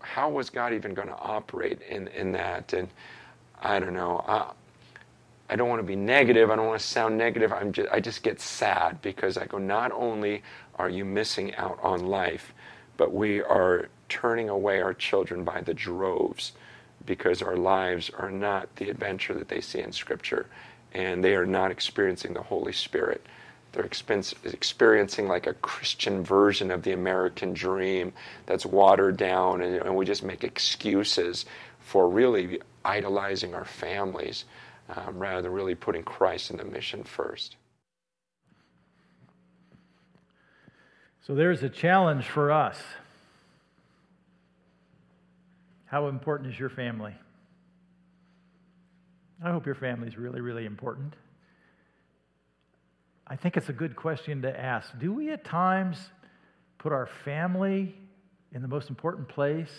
how 0.00 0.30
was 0.30 0.50
God 0.50 0.72
even 0.72 0.94
going 0.94 1.08
to 1.08 1.18
operate 1.18 1.80
in, 1.82 2.08
in 2.08 2.32
that? 2.32 2.72
And 2.72 2.88
I 3.60 3.78
don't 3.78 3.94
know. 3.94 4.24
I, 4.26 4.52
I 5.48 5.56
don't 5.56 5.68
want 5.68 5.80
to 5.80 5.86
be 5.86 5.96
negative. 5.96 6.50
I 6.50 6.56
don't 6.56 6.66
want 6.66 6.80
to 6.80 6.86
sound 6.86 7.18
negative. 7.18 7.52
I'm 7.52 7.72
just, 7.72 7.88
I 7.92 8.00
just 8.00 8.22
get 8.22 8.40
sad 8.40 9.02
because 9.02 9.36
I 9.36 9.46
go, 9.46 9.58
not 9.58 9.92
only 9.92 10.42
are 10.76 10.88
you 10.88 11.04
missing 11.04 11.54
out 11.56 11.78
on 11.82 12.06
life, 12.06 12.52
but 12.96 13.12
we 13.12 13.42
are 13.42 13.88
turning 14.08 14.48
away 14.48 14.80
our 14.80 14.94
children 14.94 15.44
by 15.44 15.60
the 15.60 15.74
droves 15.74 16.52
because 17.04 17.42
our 17.42 17.56
lives 17.56 18.10
are 18.18 18.30
not 18.30 18.74
the 18.76 18.90
adventure 18.90 19.34
that 19.34 19.48
they 19.48 19.60
see 19.60 19.80
in 19.80 19.92
Scripture 19.92 20.46
and 20.92 21.22
they 21.22 21.34
are 21.34 21.46
not 21.46 21.70
experiencing 21.70 22.32
the 22.32 22.42
Holy 22.42 22.72
Spirit. 22.72 23.24
They're 23.76 23.84
experiencing 23.84 25.28
like 25.28 25.46
a 25.46 25.52
Christian 25.52 26.24
version 26.24 26.70
of 26.70 26.82
the 26.82 26.92
American 26.92 27.52
dream 27.52 28.14
that's 28.46 28.64
watered 28.64 29.18
down, 29.18 29.60
and, 29.60 29.76
and 29.76 29.94
we 29.94 30.06
just 30.06 30.24
make 30.24 30.42
excuses 30.42 31.44
for 31.80 32.08
really 32.08 32.60
idolizing 32.84 33.54
our 33.54 33.66
families. 33.66 34.46
um, 34.88 35.18
rather 35.18 35.42
than 35.42 35.52
really 35.52 35.74
putting 35.74 36.02
Christ 36.02 36.50
in 36.50 36.56
the 36.56 36.64
mission 36.64 37.04
first. 37.04 37.56
So 41.26 41.34
there's 41.34 41.62
a 41.62 41.68
challenge 41.68 42.26
for 42.26 42.52
us. 42.52 42.80
How 45.86 46.06
important 46.06 46.52
is 46.52 46.58
your 46.58 46.70
family? 46.70 47.14
I 49.44 49.50
hope 49.50 49.66
your 49.66 49.74
family 49.74 50.08
is 50.08 50.16
really, 50.16 50.40
really 50.40 50.66
important. 50.66 51.14
I 53.26 53.36
think 53.36 53.56
it's 53.56 53.68
a 53.68 53.72
good 53.72 53.96
question 53.96 54.42
to 54.42 54.60
ask. 54.60 54.96
Do 54.98 55.12
we 55.12 55.30
at 55.30 55.44
times 55.44 55.98
put 56.78 56.92
our 56.92 57.08
family 57.24 57.94
in 58.52 58.62
the 58.62 58.68
most 58.68 58.88
important 58.88 59.28
place 59.28 59.72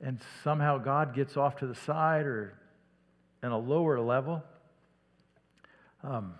and 0.00 0.20
somehow 0.44 0.78
God 0.78 1.14
gets 1.14 1.36
off 1.36 1.56
to 1.56 1.66
the 1.66 1.74
side 1.74 2.26
or 2.26 2.54
in 3.42 3.50
a 3.50 3.58
lower 3.58 4.00
level? 4.00 4.42
Um, 6.04 6.34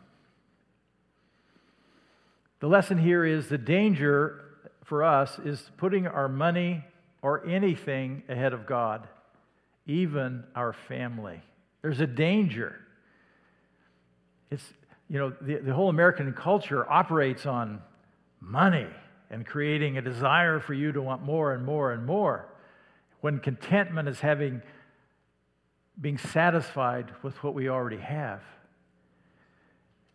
the 2.61 2.69
lesson 2.69 2.99
here 2.99 3.25
is 3.25 3.49
the 3.49 3.59
danger 3.59 4.45
for 4.85 5.03
us 5.03 5.39
is 5.45 5.71
putting 5.77 6.07
our 6.07 6.29
money 6.29 6.85
or 7.21 7.47
anything 7.47 8.23
ahead 8.29 8.53
of 8.53 8.67
God, 8.67 9.09
even 9.87 10.45
our 10.55 10.73
family. 10.73 11.43
There's 11.83 12.01
a 12.01 12.07
danger. 12.07 12.77
It's, 14.51 14.63
you 15.09 15.19
know, 15.19 15.33
the, 15.41 15.57
the 15.57 15.75
whole 15.75 15.89
American 15.89 16.33
culture 16.33 16.91
operates 16.91 17.47
on 17.47 17.83
money 18.41 18.87
and 19.31 19.47
creating 19.47 19.99
a 19.99 20.03
desire 20.03 20.61
for 20.61 20.75
you 20.75 20.93
to 20.93 21.03
want 21.03 21.23
more 21.23 21.55
and 21.55 21.65
more 21.65 21.93
and 21.93 22.07
more. 22.07 22.49
When 23.21 23.39
contentment 23.41 24.09
is 24.09 24.21
having, 24.21 24.63
being 26.01 26.19
satisfied 26.19 27.11
with 27.23 27.43
what 27.43 27.55
we 27.55 27.69
already 27.69 27.99
have. 27.99 28.41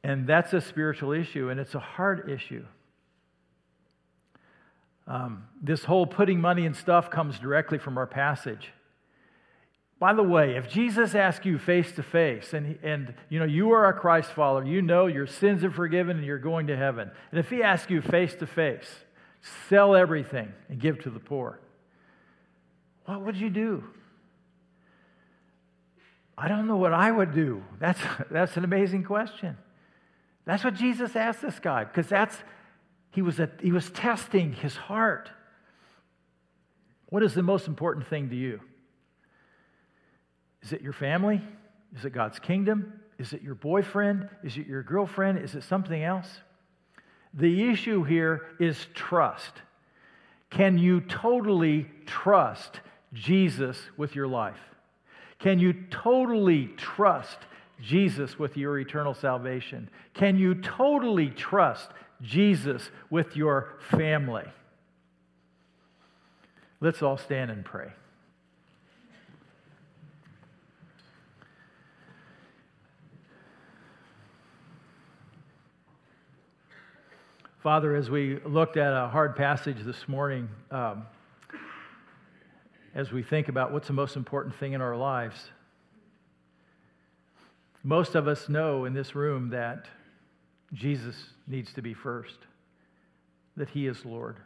And 0.03 0.25
that's 0.27 0.53
a 0.53 0.61
spiritual 0.61 1.11
issue, 1.11 1.49
and 1.49 1.59
it's 1.59 1.75
a 1.75 1.79
hard 1.79 2.29
issue. 2.29 2.65
Um, 5.07 5.47
this 5.61 5.83
whole 5.83 6.05
putting 6.05 6.39
money 6.39 6.65
in 6.65 6.73
stuff 6.73 7.09
comes 7.09 7.39
directly 7.39 7.79
from 7.79 7.97
our 7.97 8.07
passage. 8.07 8.71
By 9.99 10.13
the 10.13 10.23
way, 10.23 10.55
if 10.55 10.69
Jesus 10.69 11.13
asks 11.13 11.45
you 11.45 11.59
face 11.59 11.91
to 11.93 12.03
face 12.03 12.53
and, 12.53 12.79
and 12.81 13.13
you 13.27 13.37
know 13.37 13.45
you 13.45 13.71
are 13.71 13.89
a 13.89 13.93
Christ 13.93 14.31
follower, 14.31 14.63
you 14.63 14.81
know 14.81 15.07
your 15.07 15.27
sins 15.27 15.63
are 15.65 15.71
forgiven 15.71 16.17
and 16.17 16.25
you're 16.25 16.39
going 16.39 16.67
to 16.67 16.77
heaven. 16.77 17.11
And 17.31 17.39
if 17.39 17.49
he 17.49 17.61
asks 17.61 17.91
you 17.91 18.01
face 18.01 18.33
to 18.35 18.47
face, 18.47 18.87
sell 19.67 19.95
everything 19.95 20.53
and 20.69 20.79
give 20.79 21.03
to 21.03 21.09
the 21.09 21.19
poor, 21.19 21.59
what 23.05 23.25
would 23.25 23.35
you 23.35 23.49
do? 23.49 23.83
I 26.37 26.47
don't 26.47 26.67
know 26.67 26.77
what 26.77 26.93
I 26.93 27.11
would 27.11 27.33
do. 27.33 27.63
That's, 27.79 27.99
that's 28.31 28.55
an 28.55 28.63
amazing 28.63 29.03
question. 29.03 29.57
That's 30.45 30.63
what 30.63 30.75
Jesus 30.75 31.15
asked 31.17 31.41
this 31.41 31.59
guy, 31.59 31.83
because 31.83 32.07
that's 32.07 32.37
he 33.11 33.21
was, 33.21 33.39
a, 33.39 33.49
he 33.61 33.73
was 33.73 33.89
testing 33.89 34.53
his 34.53 34.77
heart. 34.77 35.29
What 37.07 37.21
is 37.23 37.33
the 37.33 37.43
most 37.43 37.67
important 37.67 38.07
thing 38.07 38.29
to 38.29 38.35
you? 38.35 38.61
Is 40.69 40.73
it 40.73 40.81
your 40.83 40.93
family? 40.93 41.41
Is 41.97 42.05
it 42.05 42.11
God's 42.11 42.37
kingdom? 42.37 42.93
Is 43.17 43.33
it 43.33 43.41
your 43.41 43.55
boyfriend? 43.55 44.29
Is 44.43 44.55
it 44.55 44.67
your 44.67 44.83
girlfriend? 44.83 45.39
Is 45.39 45.55
it 45.55 45.63
something 45.63 46.03
else? 46.03 46.27
The 47.33 47.71
issue 47.71 48.03
here 48.03 48.43
is 48.59 48.77
trust. 48.93 49.51
Can 50.51 50.77
you 50.77 51.01
totally 51.01 51.89
trust 52.05 52.81
Jesus 53.13 53.79
with 53.97 54.13
your 54.13 54.27
life? 54.27 54.59
Can 55.39 55.57
you 55.57 55.73
totally 55.89 56.67
trust 56.77 57.39
Jesus 57.81 58.37
with 58.37 58.55
your 58.55 58.77
eternal 58.77 59.15
salvation? 59.15 59.89
Can 60.13 60.37
you 60.37 60.53
totally 60.53 61.31
trust 61.31 61.89
Jesus 62.21 62.91
with 63.09 63.35
your 63.35 63.73
family? 63.89 64.45
Let's 66.79 67.01
all 67.01 67.17
stand 67.17 67.49
and 67.49 67.65
pray. 67.65 67.91
Father, 77.69 77.95
as 77.95 78.09
we 78.09 78.39
looked 78.47 78.77
at 78.77 78.93
a 78.93 79.09
hard 79.09 79.35
passage 79.35 79.77
this 79.85 80.07
morning, 80.07 80.49
um, 80.71 81.05
as 82.95 83.11
we 83.11 83.21
think 83.21 83.47
about 83.47 83.71
what's 83.71 83.85
the 83.85 83.93
most 83.93 84.15
important 84.15 84.55
thing 84.55 84.73
in 84.73 84.81
our 84.81 84.97
lives, 84.97 85.35
most 87.83 88.15
of 88.15 88.27
us 88.27 88.49
know 88.49 88.85
in 88.85 88.95
this 88.95 89.13
room 89.13 89.51
that 89.51 89.85
Jesus 90.73 91.15
needs 91.45 91.71
to 91.73 91.83
be 91.83 91.93
first, 91.93 92.39
that 93.55 93.69
He 93.69 93.85
is 93.85 94.03
Lord. 94.03 94.37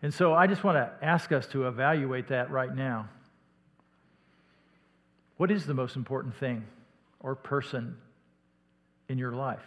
And 0.00 0.14
so 0.14 0.32
I 0.32 0.46
just 0.46 0.64
want 0.64 0.78
to 0.78 0.90
ask 1.06 1.32
us 1.32 1.46
to 1.48 1.68
evaluate 1.68 2.28
that 2.28 2.50
right 2.50 2.74
now. 2.74 3.10
What 5.36 5.50
is 5.50 5.66
the 5.66 5.74
most 5.74 5.96
important 5.96 6.34
thing 6.34 6.64
or 7.20 7.34
person 7.34 7.98
in 9.10 9.18
your 9.18 9.32
life? 9.32 9.60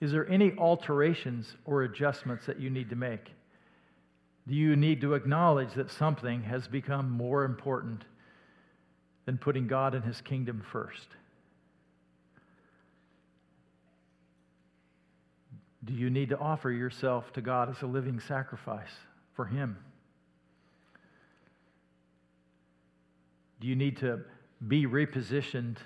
Is 0.00 0.12
there 0.12 0.28
any 0.28 0.52
alterations 0.56 1.54
or 1.64 1.82
adjustments 1.82 2.46
that 2.46 2.58
you 2.58 2.70
need 2.70 2.90
to 2.90 2.96
make? 2.96 3.30
Do 4.48 4.54
you 4.54 4.74
need 4.74 5.02
to 5.02 5.14
acknowledge 5.14 5.74
that 5.74 5.90
something 5.90 6.42
has 6.44 6.66
become 6.66 7.10
more 7.10 7.44
important 7.44 8.04
than 9.26 9.36
putting 9.36 9.66
God 9.66 9.94
and 9.94 10.04
his 10.04 10.20
kingdom 10.22 10.64
first? 10.72 11.06
Do 15.84 15.92
you 15.94 16.10
need 16.10 16.30
to 16.30 16.38
offer 16.38 16.70
yourself 16.70 17.32
to 17.34 17.40
God 17.40 17.70
as 17.70 17.82
a 17.82 17.86
living 17.86 18.20
sacrifice 18.20 18.90
for 19.34 19.44
him? 19.44 19.76
Do 23.60 23.68
you 23.68 23.76
need 23.76 23.98
to 23.98 24.20
be 24.66 24.86
repositioned 24.86 25.76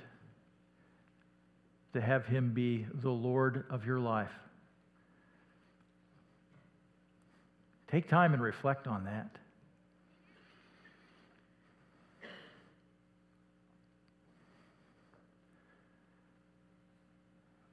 to 1.95 2.01
have 2.01 2.27
him 2.27 2.53
be 2.53 2.87
the 2.93 3.11
Lord 3.11 3.65
of 3.71 3.87
your 3.87 3.99
life? 3.99 4.31
Take 7.91 8.09
time 8.09 8.35
and 8.35 8.43
reflect 8.43 8.87
on 8.87 9.05
that. 9.05 9.31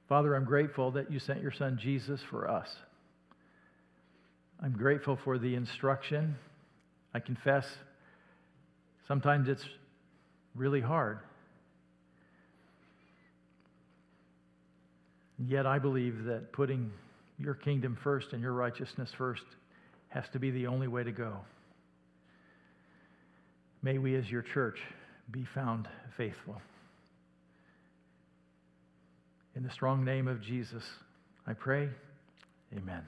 Father, 0.08 0.34
I'm 0.34 0.44
grateful 0.44 0.90
that 0.92 1.10
you 1.10 1.18
sent 1.18 1.40
your 1.42 1.50
son 1.50 1.78
Jesus 1.80 2.20
for 2.30 2.48
us. 2.48 2.68
I'm 4.62 4.72
grateful 4.72 5.18
for 5.24 5.38
the 5.38 5.54
instruction. 5.54 6.36
I 7.14 7.18
confess 7.18 7.66
sometimes 9.08 9.48
it's 9.48 9.64
really 10.54 10.80
hard. 10.80 11.18
Yet 15.46 15.66
I 15.66 15.78
believe 15.78 16.24
that 16.24 16.52
putting 16.52 16.90
your 17.38 17.54
kingdom 17.54 17.98
first 18.02 18.28
and 18.32 18.40
your 18.40 18.52
righteousness 18.52 19.10
first 19.18 19.44
has 20.08 20.24
to 20.32 20.38
be 20.38 20.50
the 20.50 20.66
only 20.66 20.88
way 20.88 21.02
to 21.02 21.12
go. 21.12 21.38
May 23.82 23.98
we, 23.98 24.14
as 24.14 24.30
your 24.30 24.42
church, 24.42 24.78
be 25.30 25.44
found 25.54 25.88
faithful. 26.16 26.60
In 29.56 29.62
the 29.62 29.70
strong 29.70 30.04
name 30.04 30.28
of 30.28 30.40
Jesus, 30.40 30.84
I 31.46 31.54
pray. 31.54 31.88
Amen. 32.76 33.02